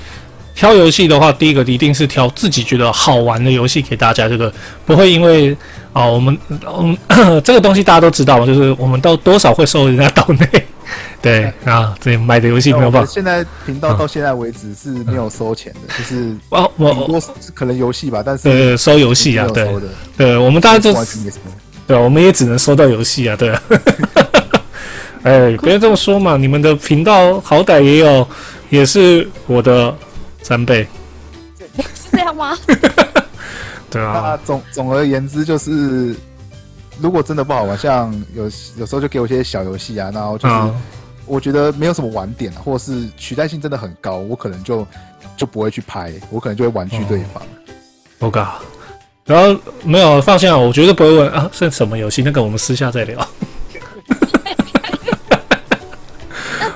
[0.55, 4.29] 挑游戏的话，第一个一定是挑自己觉得好玩的游戏给大家。
[4.29, 4.53] 这个
[4.85, 5.57] 不会因为
[5.93, 6.97] 啊，我们嗯，
[7.43, 10.47] 这个东西大家都知道嘛，就是我们到多少会受人家 岛内。
[11.23, 13.13] 对啊，这买的游戏没有办法。
[13.13, 17.23] 现在频道到现在为止是没有收钱的， 就是哦，我多
[17.55, 19.69] 可能游戏吧，但是呃，收游戏啊，对，
[20.17, 20.93] 对，我们大家就
[21.87, 23.55] 对，我们也只能收到游戏啊，对。
[25.23, 28.27] 哎，不要这么说嘛，你们的频道好歹也有，
[28.71, 29.95] 也是我的。
[30.43, 30.87] 三倍，
[31.95, 32.57] 是这样吗？
[33.91, 34.39] 对啊。
[34.45, 36.15] 总总而言之，就是
[37.01, 38.45] 如果真的不好玩，像有
[38.77, 40.55] 有时候就给我一些小游戏啊，然后就是
[41.27, 44.87] 我觉得没有什么玩点，或者是取代性真的很高，我可能就
[45.37, 47.43] 就不会去拍，我可能就会婉拒对方。
[48.21, 48.41] OK，
[49.25, 53.29] 然后没有放心啊，我绝对不会问啊是什么游戏，那个我们私下再聊。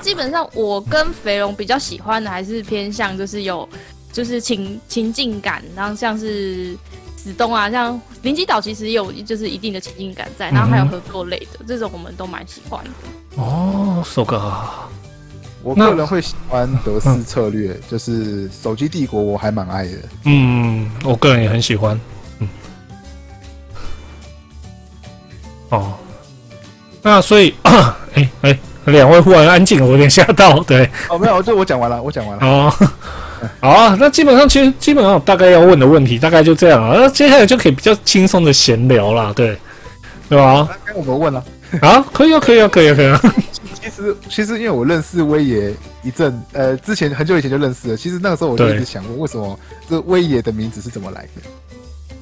[0.05, 3.67] 基本上，我跟肥龙比较喜欢的还是偏向就是有，
[4.13, 6.77] 就是情情境感，然后像是
[7.15, 13.41] 子东啊，像灵机岛其实有就是一定的情境感在，然后还有合作类的这种，我们都蛮喜欢的。
[13.41, 14.39] 哦，so good。
[15.63, 19.97] 我个人会喜欢德式策略，就是手机帝国，我还蛮爱的。
[20.25, 21.99] 嗯，我个人也很喜欢。
[22.37, 22.47] 嗯。
[25.69, 25.93] 哦，
[27.01, 28.59] 那所以，哎 哎。
[28.85, 30.59] 两位忽然安静了，我有点吓到。
[30.61, 32.45] 对，哦，没有，这我讲完了，我讲完了。
[32.45, 32.73] 哦，
[33.61, 39.57] 好啊，那基本上其实基本上大概要问的问题大概就这样啊，那接下来就可以比较轻松的闲聊了，对，
[40.29, 40.67] 对吧？
[40.85, 41.43] 该我们问了
[41.81, 43.21] 啊，可以啊，可以啊，可以啊，可以啊。
[43.81, 45.71] 其实其实因为我认识威爷
[46.01, 47.97] 一阵，呃，之前很久以前就认识了。
[47.97, 51.41] 其实那个时候我就一直想问，为什么这威爷的名字是怎么来的？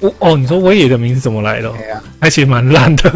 [0.00, 1.70] 我哦，你说威爷的名字怎么来的？
[1.70, 3.10] 对啊，还其实蛮烂的。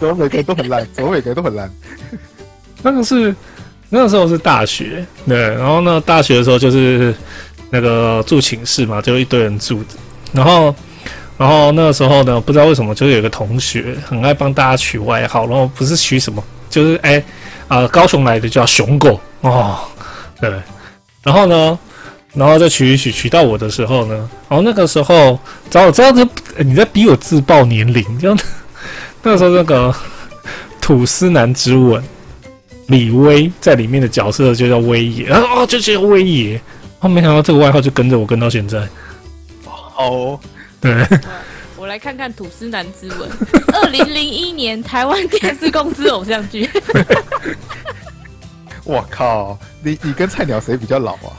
[0.00, 0.86] 怎么每个都很烂？
[0.92, 1.70] 怎么每个都很烂？
[2.82, 3.34] 那个是
[3.90, 7.14] 那个时候是大学，对，然后呢，大学的时候就是
[7.68, 9.96] 那个住寝室嘛，就一堆人住着。
[10.32, 10.74] 然后
[11.36, 17.22] 然后那个时候呢，不知道为什么，就有一个同学很爱帮大家取外号，然后不是取什么，就是哎，
[17.68, 19.78] 啊、高雄来的叫熊狗哦，
[20.40, 20.50] 对，
[21.22, 21.78] 然后呢，
[22.32, 24.14] 然后再取一取，取到我的时候呢，
[24.48, 25.38] 然后那个时候，
[25.68, 26.26] 早我知道这
[26.62, 28.34] 你在逼我自报年龄，就
[29.22, 29.94] 那个时候那个
[30.80, 32.02] 吐司男之吻，
[32.86, 36.62] 李威在里面的角色就叫威爷，然后哦就叫威爷，然
[37.00, 38.88] 后没想到这个外号就跟着我跟到现在，
[39.96, 40.38] 哦，
[40.80, 41.06] 对。
[41.76, 43.28] 我来看看《吐司男之吻》，
[43.72, 46.68] 二零零一年台湾电视公司偶像剧。
[48.84, 51.32] 我靠，你你跟菜鸟谁比较老啊？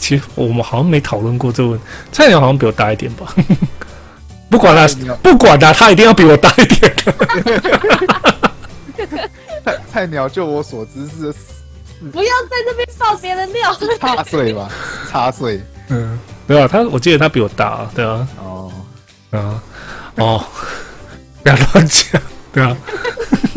[0.00, 3.34] 其实我们好像没讨论过这个问题，菜鸟好像比我大一点吧。
[4.50, 6.94] 不管啦菜鸟，不管啦，他一定要比我大一点。
[9.64, 11.32] 菜菜鸟，就我所知是
[12.12, 13.74] 不要在那边爆别人料。
[14.00, 14.68] 差岁吧，
[15.10, 15.60] 差岁。
[15.88, 18.72] 嗯，对啊，他我记得他比我大啊，对啊，哦，
[19.30, 19.62] 啊，
[20.16, 20.44] 哦，
[21.42, 22.20] 不要乱讲，
[22.52, 22.76] 对啊。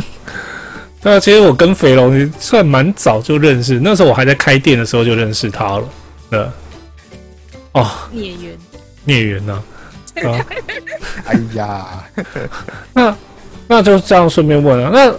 [1.02, 5.84] 对啊，其实我跟肥龙算蛮早就认识，那时候我还在开店的时候就认识他了。
[6.30, 6.48] 对，
[7.74, 8.58] 哦，孽缘。
[9.04, 9.64] 孽缘呐、啊，
[10.16, 12.04] 哎呀，
[12.94, 13.16] 那
[13.68, 15.14] 那就这样顺便问啊，那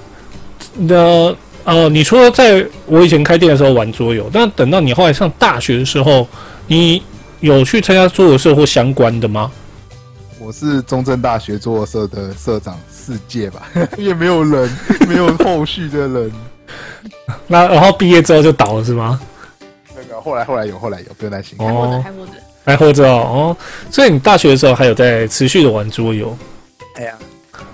[0.74, 6.26] 那呃，你除了在我以前开店的时候玩桌游，但等到你后来上大学的时候，
[6.66, 7.02] 你
[7.40, 9.50] 有去参加桌游社或相关的吗？
[10.38, 13.62] 我是中正大学桌游社的社长四届吧，
[13.96, 14.68] 也没有人，
[15.08, 16.32] 没有后续的人。
[17.46, 19.20] 那然后毕业之后就倒了是吗？
[19.94, 21.56] 那个后来后来有，后来有，不用担心。
[21.58, 22.32] 哦还活着，还活着。
[22.64, 23.56] 还活着哦哦，
[23.90, 26.36] 所以你大学的时候还有在持续的玩桌游
[26.96, 27.14] 哎呀，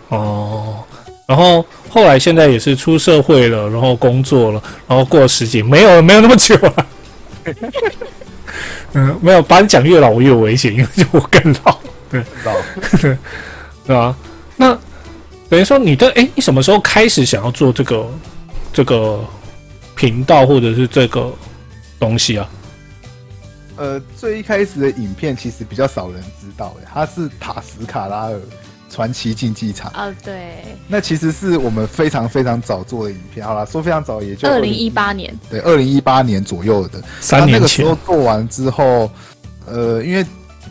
[0.09, 0.83] 哦，
[1.27, 6.87] 然后后来现在也是出社会了，然后工作了，然后过了十几，没有没有那么久啊。
[8.95, 11.79] 嗯，没有，把你讲越老我越危险，因为就我更老。
[12.11, 12.55] 对，老。
[13.87, 14.17] 对吧？
[14.57, 14.79] 那
[15.49, 18.07] 等于说你的哎，你什么时候开始想要做这个
[18.73, 19.23] 这个
[19.95, 21.31] 频道或者是这个
[21.99, 22.49] 东西啊？
[23.79, 28.41] 呃，最一开始的影片其实比较少人知道，哎，它是塔斯卡拉尔
[28.91, 29.93] 传奇竞技场。
[29.95, 33.47] 哦，对，那其实是我们非常非常早做的影片。
[33.47, 35.33] 好了，说非常早也就二零一八年。
[35.49, 37.01] 对，二零一八年左右的。
[37.21, 39.11] 三年前那那个时候做完之后，
[39.67, 40.27] 呃，因为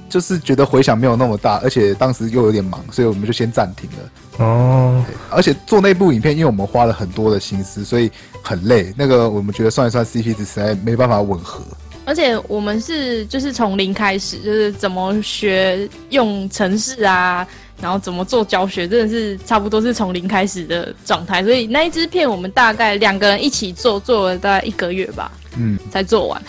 [0.09, 4.45] 就是觉得回响没有那么大，而且当时又有点忙，所以我们就先暂停了。
[4.45, 8.93] 哦，而且做那部影片，因为我们花了很多的心思，所以很累。
[8.97, 11.61] 那个我们觉得算一算 CP 值实在没办法吻合。
[12.07, 17.45] 而且我们是就是从零开始，就是怎么学用程式啊，
[17.81, 21.43] 然后怎么做教学，真的是差不多是从零开始的状态。
[21.43, 26.41] 所以那一支片我们大概两个人一起做，做了大概一个月吧，嗯，才做完。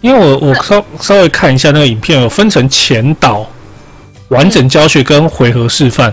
[0.00, 3.46] 因为我我稍稍微看一下那个影片，有分成前导、
[4.30, 6.10] 完整教学跟回合示范。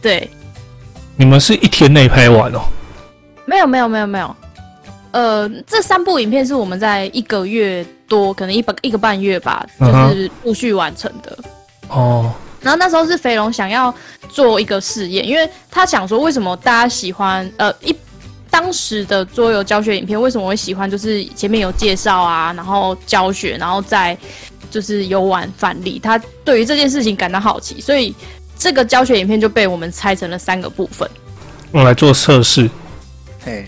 [0.00, 0.26] 对，
[1.16, 2.62] 你们是一天内拍完哦？
[3.44, 4.34] 没有没有没有没有，
[5.12, 11.38] 呃，这三部影片是我们在一个月多，可能一百一个半月吧，就是陆续完成的。
[11.88, 13.94] 哦，然后那时候是肥龙想要
[14.28, 17.94] 做一个试验，因为他想说为什么大家喜欢呃一
[18.50, 24.16] 当时的桌游教学影片为什么会喜欢，就是前面有介绍啊，然后教学，然后再
[24.70, 25.98] 就是游玩范例。
[25.98, 28.14] 他对于这件事情感到好奇，所以
[28.56, 31.08] 这个教学影片就被我们拆成了三个部分。
[31.72, 32.70] 用来做测试。
[33.44, 33.66] 嘿，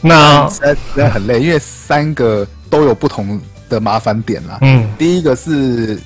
[0.00, 4.58] 那实在实在很累，因为三个都有不同的麻烦点啦。
[4.62, 5.98] 嗯第一个是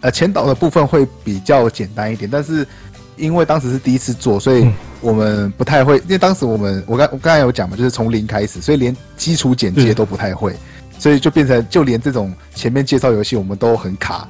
[0.00, 2.66] 呃前导的部分会比较简单一点，但是
[3.16, 5.98] 因为当时是第一次做，所以嗯我们不太会。
[5.98, 10.56] 因为当时我们我刚我刚才有讲嘛，就是从零开始，所以连基础简介嗯都不太会，
[10.98, 14.28] 所以就变成就连这种前面介绍游戏我们都很卡。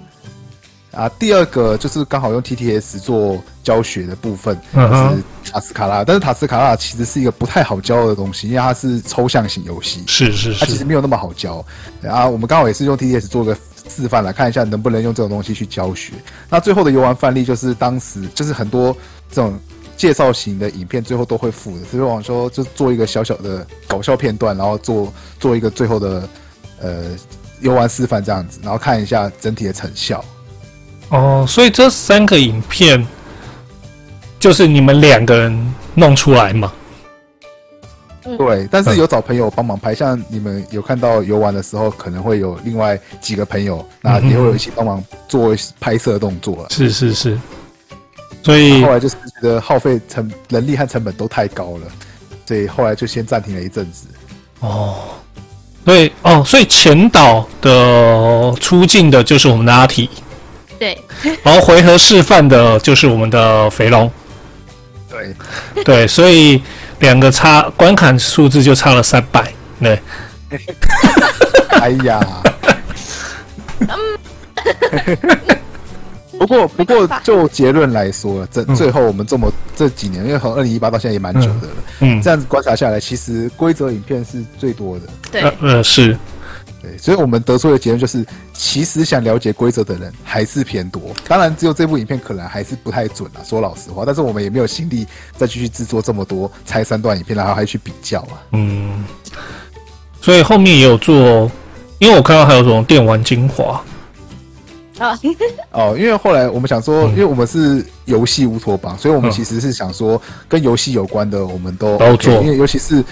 [0.97, 6.03] 啊，第二个就是刚好用 TTS 做教学的部分，就是塔斯卡拉。
[6.03, 10.03] 但是塔斯卡拉其实是一个不太好教的东西，因为它是抽象型游戏。
[10.07, 11.63] 是是是，它其实没有那么好教。
[12.01, 13.55] 对啊，我们刚好也是用 TTS 做个
[13.89, 16.15] 示范来看一下能不能用这种东西去教学。
[16.49, 18.97] 那最后的游玩范例就是当时就是很多
[19.31, 19.59] 这种
[19.99, 26.27] 介绍型的影片最后都会附的，所以我想说就做一个小小的搞笑片段，然后做做一个最后的
[26.81, 27.05] 呃
[27.61, 30.25] 游玩示范这样子，然后看一下整体的成效。
[31.11, 33.07] 哦，所以这三个影片
[34.39, 36.73] 就是你们两个人弄出来嘛？
[38.39, 46.67] 对，但是有找朋友帮忙拍，像你们有看到游玩的时候，可能会有另外几个朋友，那也会有一起帮忙做拍摄动作了。
[46.71, 47.39] 是是是，
[48.43, 51.87] 所以后来就是觉得耗费成人力和成本都太高了，
[52.47, 54.09] 所以后来就先暂停了一阵子。
[54.59, 54.97] 哦，
[55.85, 60.11] 所以哦，所以前导的出镜的就是我们的阿体，
[60.79, 60.99] 对，
[61.43, 64.11] 然后回合示范的就是我们的肥龙，
[65.09, 65.35] 对，
[65.85, 66.63] 对，所以
[67.01, 70.01] 两个差观看数字就差了三百，对，
[71.81, 72.21] 哎呀，
[76.39, 78.75] 不过不过就结论来说，这嗯。
[78.75, 85.07] 最后我们这么这几年，因为从二零一八到现在也蛮久的了，嗯，这样子观察下来，其实规则影片是最多的。
[85.33, 85.41] 对。
[85.41, 86.17] 呃，呃是，
[86.87, 91.03] 对，所以我们得出的结论就是，其实想了解规则的人还是偏多。
[91.27, 94.05] 当然，只有这部影片可能还是不太准啊，说老实话。
[94.07, 95.05] 但是我们也没有心力
[95.37, 98.39] 再继续制作这么多拆三段影片，然后还去比较啊。
[98.53, 99.05] 嗯，
[100.21, 101.51] 所以后面也有做，
[101.99, 103.83] 因为我看到还有什么电玩精华，
[104.99, 105.19] 啊，
[105.73, 113.03] 哦，因为后来我们想说，嗯因为我们是游戏乌托邦，所以我们嗯其实是想说，跟游戏有关的我们都都做因为尤其是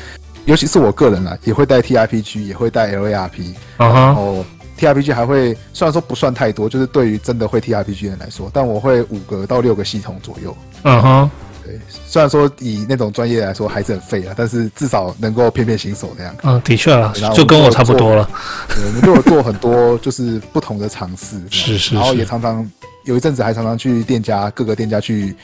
[0.45, 4.45] 尤其是我个人啊，也会带 TRPG，也会带 LARP，然啊哈，后
[4.79, 10.57] TRPG 还会虽然说不算太多，就是对于真的会 TRPG 的人来说，但我会五个到六个系统左右。
[10.83, 11.31] 嗯哼，
[11.65, 16.35] 对，虽然说以那种专业来说还是很废啊，但是至少能够骗骗新手那样。
[16.43, 18.29] 嗯，的确啦然，后就跟我差不多了，
[18.69, 22.69] 对，我们都有做很多就是不同的尝试， 是是然后也常常
[23.05, 25.35] 有一阵子还常常去店家各个店家去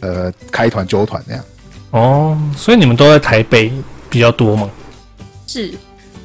[0.00, 1.44] 呃开团揪团那样。
[1.90, 3.70] 哦，所以你们都在台北
[4.08, 4.70] 比较多嘛？
[5.46, 5.72] 是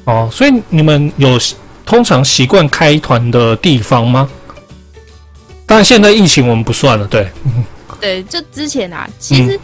[0.04, 1.38] 哦，所以你们有
[1.86, 4.28] 通常习惯开团的地方吗？
[5.64, 7.28] 当然，现在疫情我们不算了，对，
[8.00, 9.58] 对，就之前啊，其实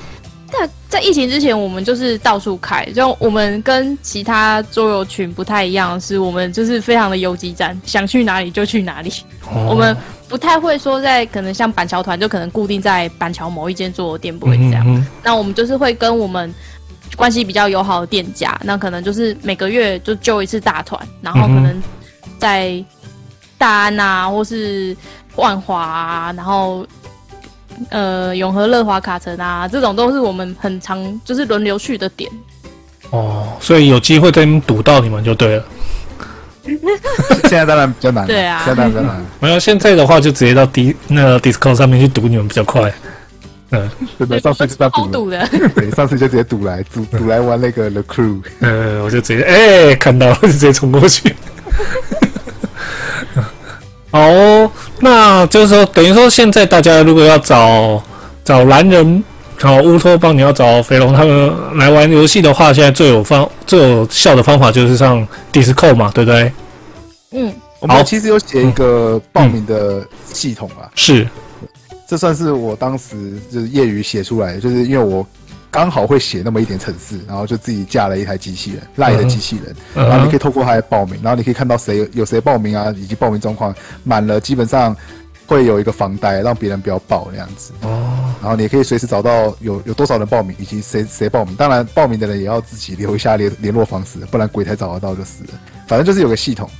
[0.50, 9.12] 在在疫情之前，我们就是到处开，就我们跟其他桌游群不太一样是，我们就是非常的游击战，想去哪里就去哪里。
[9.52, 9.96] 哦我们
[10.28, 14.84] 不太会说在可能像板桥团，就可能固定在板桥某一间桌游店，不会这样。
[14.86, 16.54] 嗯那我们就是会跟我们
[17.16, 21.82] 关系比较友好的店家，那可能就是每个月就揪一次大团，然后可能
[22.38, 22.82] 在
[23.56, 24.96] 大安啊，或是
[25.36, 26.86] 万华啊，然后
[27.90, 32.30] 呃永和乐华卡城啊，这种都是我们很常就是轮流去的点。
[33.10, 35.64] 哦，所以有机会在那边堵到你们就对了。
[37.48, 42.92] 现在当然比较难，对啊现在当然比较难，没有，现在的话就直接到 D 那个 Discord 上面去堵你们比较快。
[43.70, 51.34] 嗯， 真的上次就这样赌了，堵的，对，上次就直接赌来赌赌来玩那个 The Crew，呃，我就直接哎、看到了 就直接冲过去。
[54.10, 58.02] 好哦，那就是说，等于说现在大家如果要找
[58.42, 59.22] 找蓝人，
[59.58, 66.50] 找乌托邦，你要找肥龙他们来玩游戏的话，现在最有方最有效的方法就是上 Discord 嘛，对不对？
[67.32, 70.02] 嗯，我们其实有写一个报名的
[70.32, 71.28] 系统啊，是，
[72.08, 75.24] 这算是我当时就是业余写出来，就是因为我
[75.70, 84.96] 刚好会写那么一点程式，然后就自己架了一台机器人，赖的机器人，嗯然后你可以透过它来报名，然后你可以看到谁有谁报名啊，以及报名状况满了，基本上
[85.46, 87.72] 会有一个房贷让别人不要报那样子。
[87.82, 91.54] 哦，然后你也可以随时找到有有多少人报名，以及谁谁报名。
[91.56, 95.60] 当然，报名的人也要自己留一下联联络方式，不然鬼才找得到就是了。
[95.86, 96.70] 反正就是有个系统。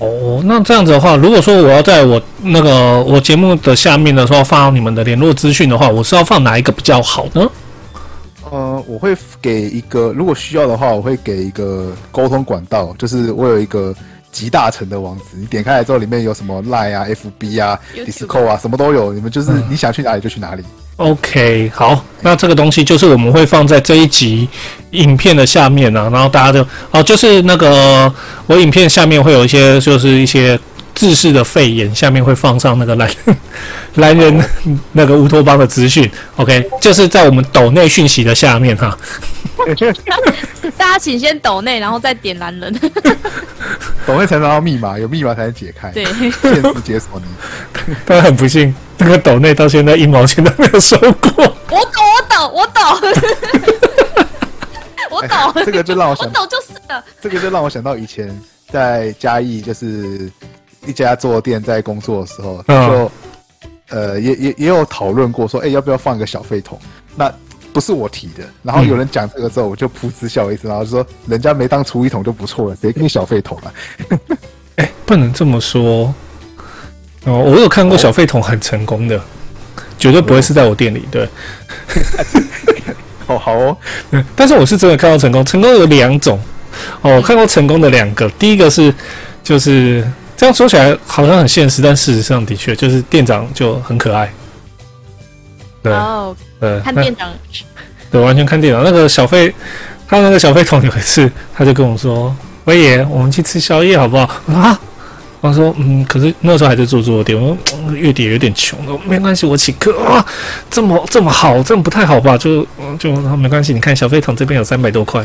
[0.00, 7.50] 哦，那这样子的话，如果说我要在我那个我节目的下面的时候放你们的联络资讯的话，我是要放哪一个比较好呢？
[8.50, 13.94] 呃，我会给一个，如果需要的话，我会给一个沟通管道，就是我有一个
[14.30, 19.12] 集大成的网址，你点开来之后，里面有什么 Line 啊、FB 啊、Discord 啊，什么都有。
[19.12, 20.62] 你们就是你想去哪里就去哪里。
[20.98, 24.48] OK，好，那这个东西就是我们会放在这一集
[24.90, 28.12] 影片的下面啊，然后大家就哦，就是那个
[28.46, 30.58] 我影片下面会有一些就是一些
[30.96, 33.08] 自式的肺炎，下面会放上那个蓝
[33.94, 34.44] 蓝人
[34.90, 36.10] 那个乌托邦的资讯。
[36.34, 38.98] OK，就是在我们抖内讯息的下面哈。
[40.76, 42.74] 大家请先抖内，然后再点蓝人。
[44.08, 47.94] 懂会才拿到密码，有密码才能解开，对，限时解锁你。
[48.06, 51.44] 但很不幸，这个抖内到现在一毛钱都没有收过。
[51.68, 52.82] 我懂，我懂，我懂，
[55.12, 57.04] 我懂，哎这个就让我想我懂就是了。
[57.20, 58.34] 这个就让我想到以前
[58.72, 60.32] 在嘉义，就是
[60.86, 63.12] 一家坐店在工作的时候，嗯就
[63.90, 66.80] 呃也也也有讨论过说，哎、要不要放一个小废桶？
[67.14, 67.30] 那
[67.72, 73.72] 不是我提的，然后有人讲这个之后，我就噗嗤笑一声，然后就说人家没当厨艺桶就不错了，谁给你小废桶啊？
[74.76, 76.14] 哎，不能这么说。
[77.24, 79.20] 哦，我有看过小废桶很成功的，
[79.98, 81.06] 绝对不会是在我店里。
[81.10, 81.28] 对，
[83.26, 83.76] 哦，好哦，
[84.12, 86.38] 嗯但是我是真的看到成功，成功有两种。
[87.02, 88.94] 哦，我看过成功的两个，第一个是
[89.42, 90.06] 就是
[90.36, 94.32] 这样说起来好像很现实，但事实上的确就是店长就很可爱。
[95.82, 97.28] 对，哦，对，看店长，
[98.10, 98.82] 对，完全看电脑。
[98.82, 99.54] 那个小费，
[100.06, 102.34] 他那个小费桶有一次，他就跟我说
[102.66, 104.80] ：“威爷，我们去吃宵夜好不好？”我说啊，
[105.40, 108.78] 我说嗯，可是那时候还在做桌游店，我说嗯月底有点穷。
[108.86, 109.96] 了，没关系，我请客。
[110.02, 110.24] 啊，
[110.70, 112.36] 这么这么好，这样不太好吧？
[112.36, 115.24] 就嗯就没关系，你看小费桶这边有三百多块，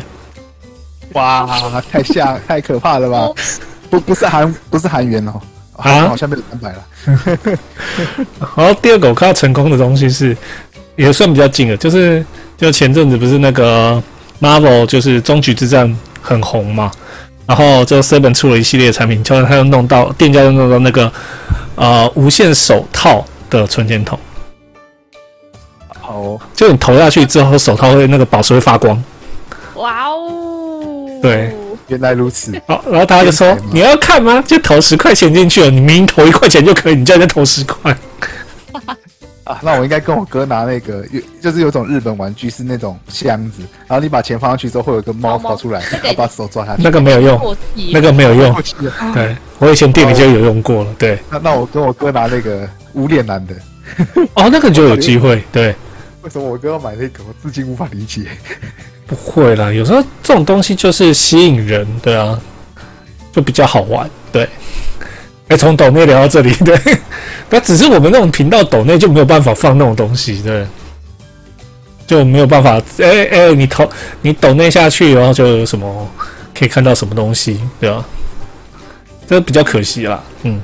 [1.14, 3.18] 哇，太吓太可怕了吧？
[3.20, 3.36] 哦？
[3.90, 5.40] 不不是韩不是韩元哦，
[5.78, 6.08] 啊？
[6.10, 6.86] 好像没有三百了。
[8.40, 10.36] 然后第二个我看到成功的东西是，
[10.96, 12.26] 也算比较近的，就是
[12.58, 14.02] 就前阵子不是那个
[14.40, 16.92] Marvel 就是终局之战很红嘛，
[17.46, 21.12] 然后就 Seven 出了一系列产品，就他又弄到店家又弄到那个
[21.76, 24.18] 呃无线手套的存钱筒，
[26.00, 29.02] 好哦，就你投下去之后，手套会那个宝石会发光。
[29.76, 31.54] 哇哦，对
[31.88, 32.52] 原来如此。
[32.68, 34.44] 好，然后他就说你要看吗？
[34.46, 37.96] 就投十块钱进去了，你明明投一块钱就可以，你叫人家投十块。
[39.44, 46.82] 啊，那我应该跟我哥拿那个，有就是有种日本玩具是那种箱子，然后你把钱放上去之后，会有个猫猫跑出来，然后把手抓下去。
[46.82, 47.58] 那个没有用，
[47.92, 48.56] 那个没有用
[49.14, 50.96] 对我以前店里就有用过了。
[50.98, 53.54] 对，那那我跟我哥拿那个无脸男的，
[54.36, 55.44] 哦，那个就有机会。
[55.52, 55.76] 对，
[56.24, 57.22] 为什么我哥要买那个？
[57.28, 58.22] 我至今无法理解。
[59.06, 62.40] 不会啦，有时候这种东西就是吸引人，对啊，
[63.32, 64.10] 就比较好玩。
[64.32, 64.48] 对，
[65.50, 66.78] 哎，从抖内聊到这里，对，
[67.50, 70.66] 那只是我们那种频道抖内就没有办法放那种东西，对，
[72.08, 72.82] 就没有办法。
[73.00, 73.88] 哎哎，你投
[74.22, 76.10] 你抖内下去，然后就有什么
[76.58, 78.06] 可以看到什么东西，对吧？
[79.26, 80.62] 这比较可惜啦，嗯，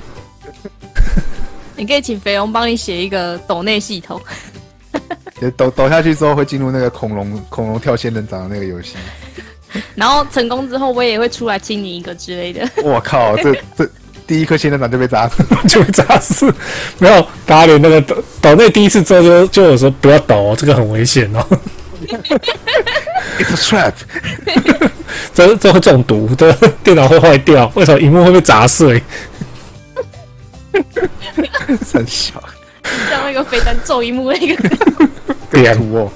[1.77, 4.19] 你可以请肥龙帮你写一个抖内系统，
[5.55, 8.95] 抖抖下去之后会进入那个恐龙恐龙跳仙人掌的那个游戏。
[9.93, 12.67] 然后成功之后我也会出来亲你一个之类的。
[12.83, 13.87] 我靠，这这
[14.25, 15.43] 第一颗仙人掌就被砸死。
[15.69, 16.51] 就被砸死。
[16.97, 21.45] 没有，大家连那个抖抖内第一次做就就有说不要抖哦，这个很危险哦。
[23.37, 23.93] It's a trap。
[25.33, 26.51] 这这会中毒，的，
[26.83, 29.01] 电脑会坏掉，为什么荧幕会被砸碎？
[31.91, 32.41] 很小，
[33.09, 34.55] 像那个飞弹揍一幕那个
[35.51, 36.11] 点土哦。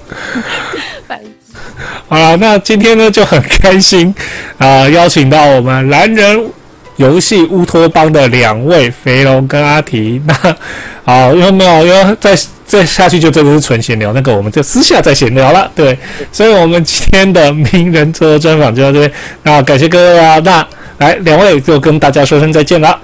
[1.07, 1.57] 白痴
[2.07, 4.13] 好了，那今天呢就很开心
[4.57, 6.49] 啊、邀请到我们蓝人
[6.97, 10.21] 游戏乌托邦的两位肥龙跟阿提。
[10.25, 10.55] 那
[11.03, 15.69] 好，因为没有，因为再再下去就真的是纯闲聊，那个我们就私下再闲聊了。
[15.75, 15.97] 对，
[16.31, 19.11] 所以我们今天的名人车专访就到这边。
[19.43, 20.65] 那感谢各位啊，那
[20.99, 22.99] 来两位就跟大家说声再见了。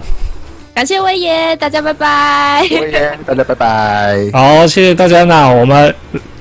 [0.80, 2.62] 感谢威爷，大家拜拜。
[2.72, 4.16] 威爷 大家拜拜。
[4.32, 5.26] 好，谢谢大家。
[5.26, 5.94] 那我们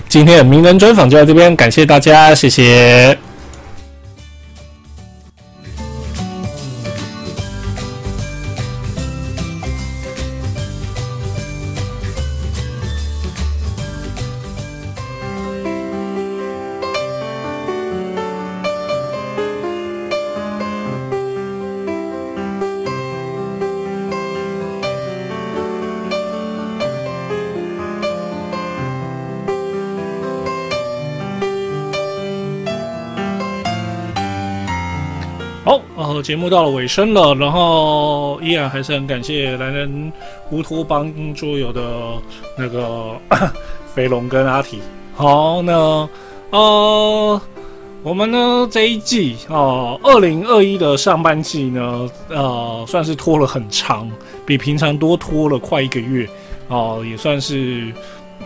[0.08, 3.18] 今天的名人专访就到这边，感谢大家，谢谢。
[36.22, 40.12] 节目到了尾声了，然后依然还是很感谢男人
[40.50, 41.82] 乌托邦桌游的
[42.56, 43.16] 那个
[43.94, 44.78] 飞龙跟阿提。
[45.14, 46.08] 好，那
[46.50, 47.40] 呃，
[48.02, 54.10] 我们呢这一季哦，二零二一的上半季呢，呃，算是拖了很长，
[54.46, 56.28] 比平常多拖了快一个月
[56.68, 57.92] 哦，也算是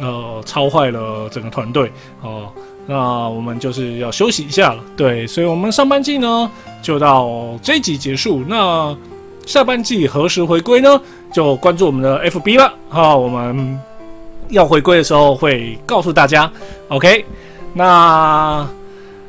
[0.01, 1.91] 呃超坏了整个团队
[2.23, 2.49] 哦。
[2.87, 6.51] 那我们就是要休息一下了，对，所以我们上半季呢
[6.83, 8.43] 就到这集结束。
[8.49, 8.97] 那
[9.47, 11.01] 下半季何时回归呢？
[11.33, 13.79] 就关注我们的 FB 了哈，我们
[14.49, 16.51] 要回归的时候会告诉大家。
[16.89, 17.25] OK，
[17.73, 18.69] 那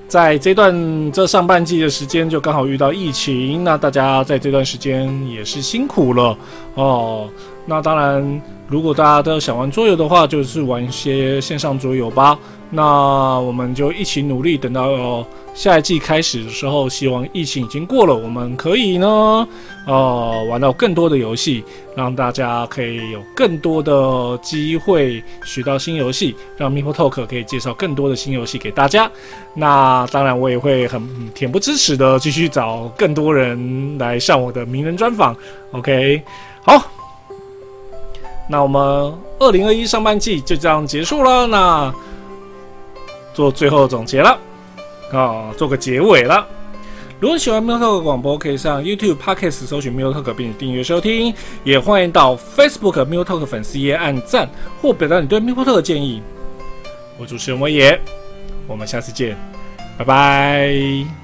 [0.08, 6.38] 在这段这上半季的时间就刚好遇到疫情，那大家在这段时间也是辛苦了
[6.76, 7.30] 哦。
[7.66, 12.38] 那当然，如果大家都想玩桌游的话，就是玩一些线上桌游吧。
[12.76, 15.24] 那我们就一起努力，等到
[15.54, 19.48] 下一季开始的时候，希望疫情已经过了，我们可以呢，
[19.86, 21.64] 呃，玩到更多的游戏，
[21.96, 29.10] 让大家可以有更多的机会学到新游戏，让 Mipo Talk 可以介绍更多的新游戏给大家。
[29.54, 31.00] 那当然，我也会很
[31.36, 35.36] 恬不知耻的继续找更多人来上我的名人专访。
[35.74, 36.24] OK，
[36.64, 36.84] 好。
[38.50, 38.82] 那我们
[39.40, 41.48] 二零二一上半季就这样结束了。
[41.48, 41.94] 那
[43.34, 44.38] 做最后总结了，
[45.12, 46.46] 啊，做个结尾了。
[47.20, 51.34] 如果喜欢 m i l Talk 广播，可以上 YouTube Podcast 搜寻 m i l Talk 并订阅收听，
[51.64, 54.50] 也欢迎到 Facebook m i l Talk 粉丝页按赞
[54.82, 56.22] 或表达你对 m i l Talk 的建议。
[57.18, 57.98] 我主持人威爷，
[58.68, 59.38] 我们下次见，
[59.98, 61.23] 拜拜。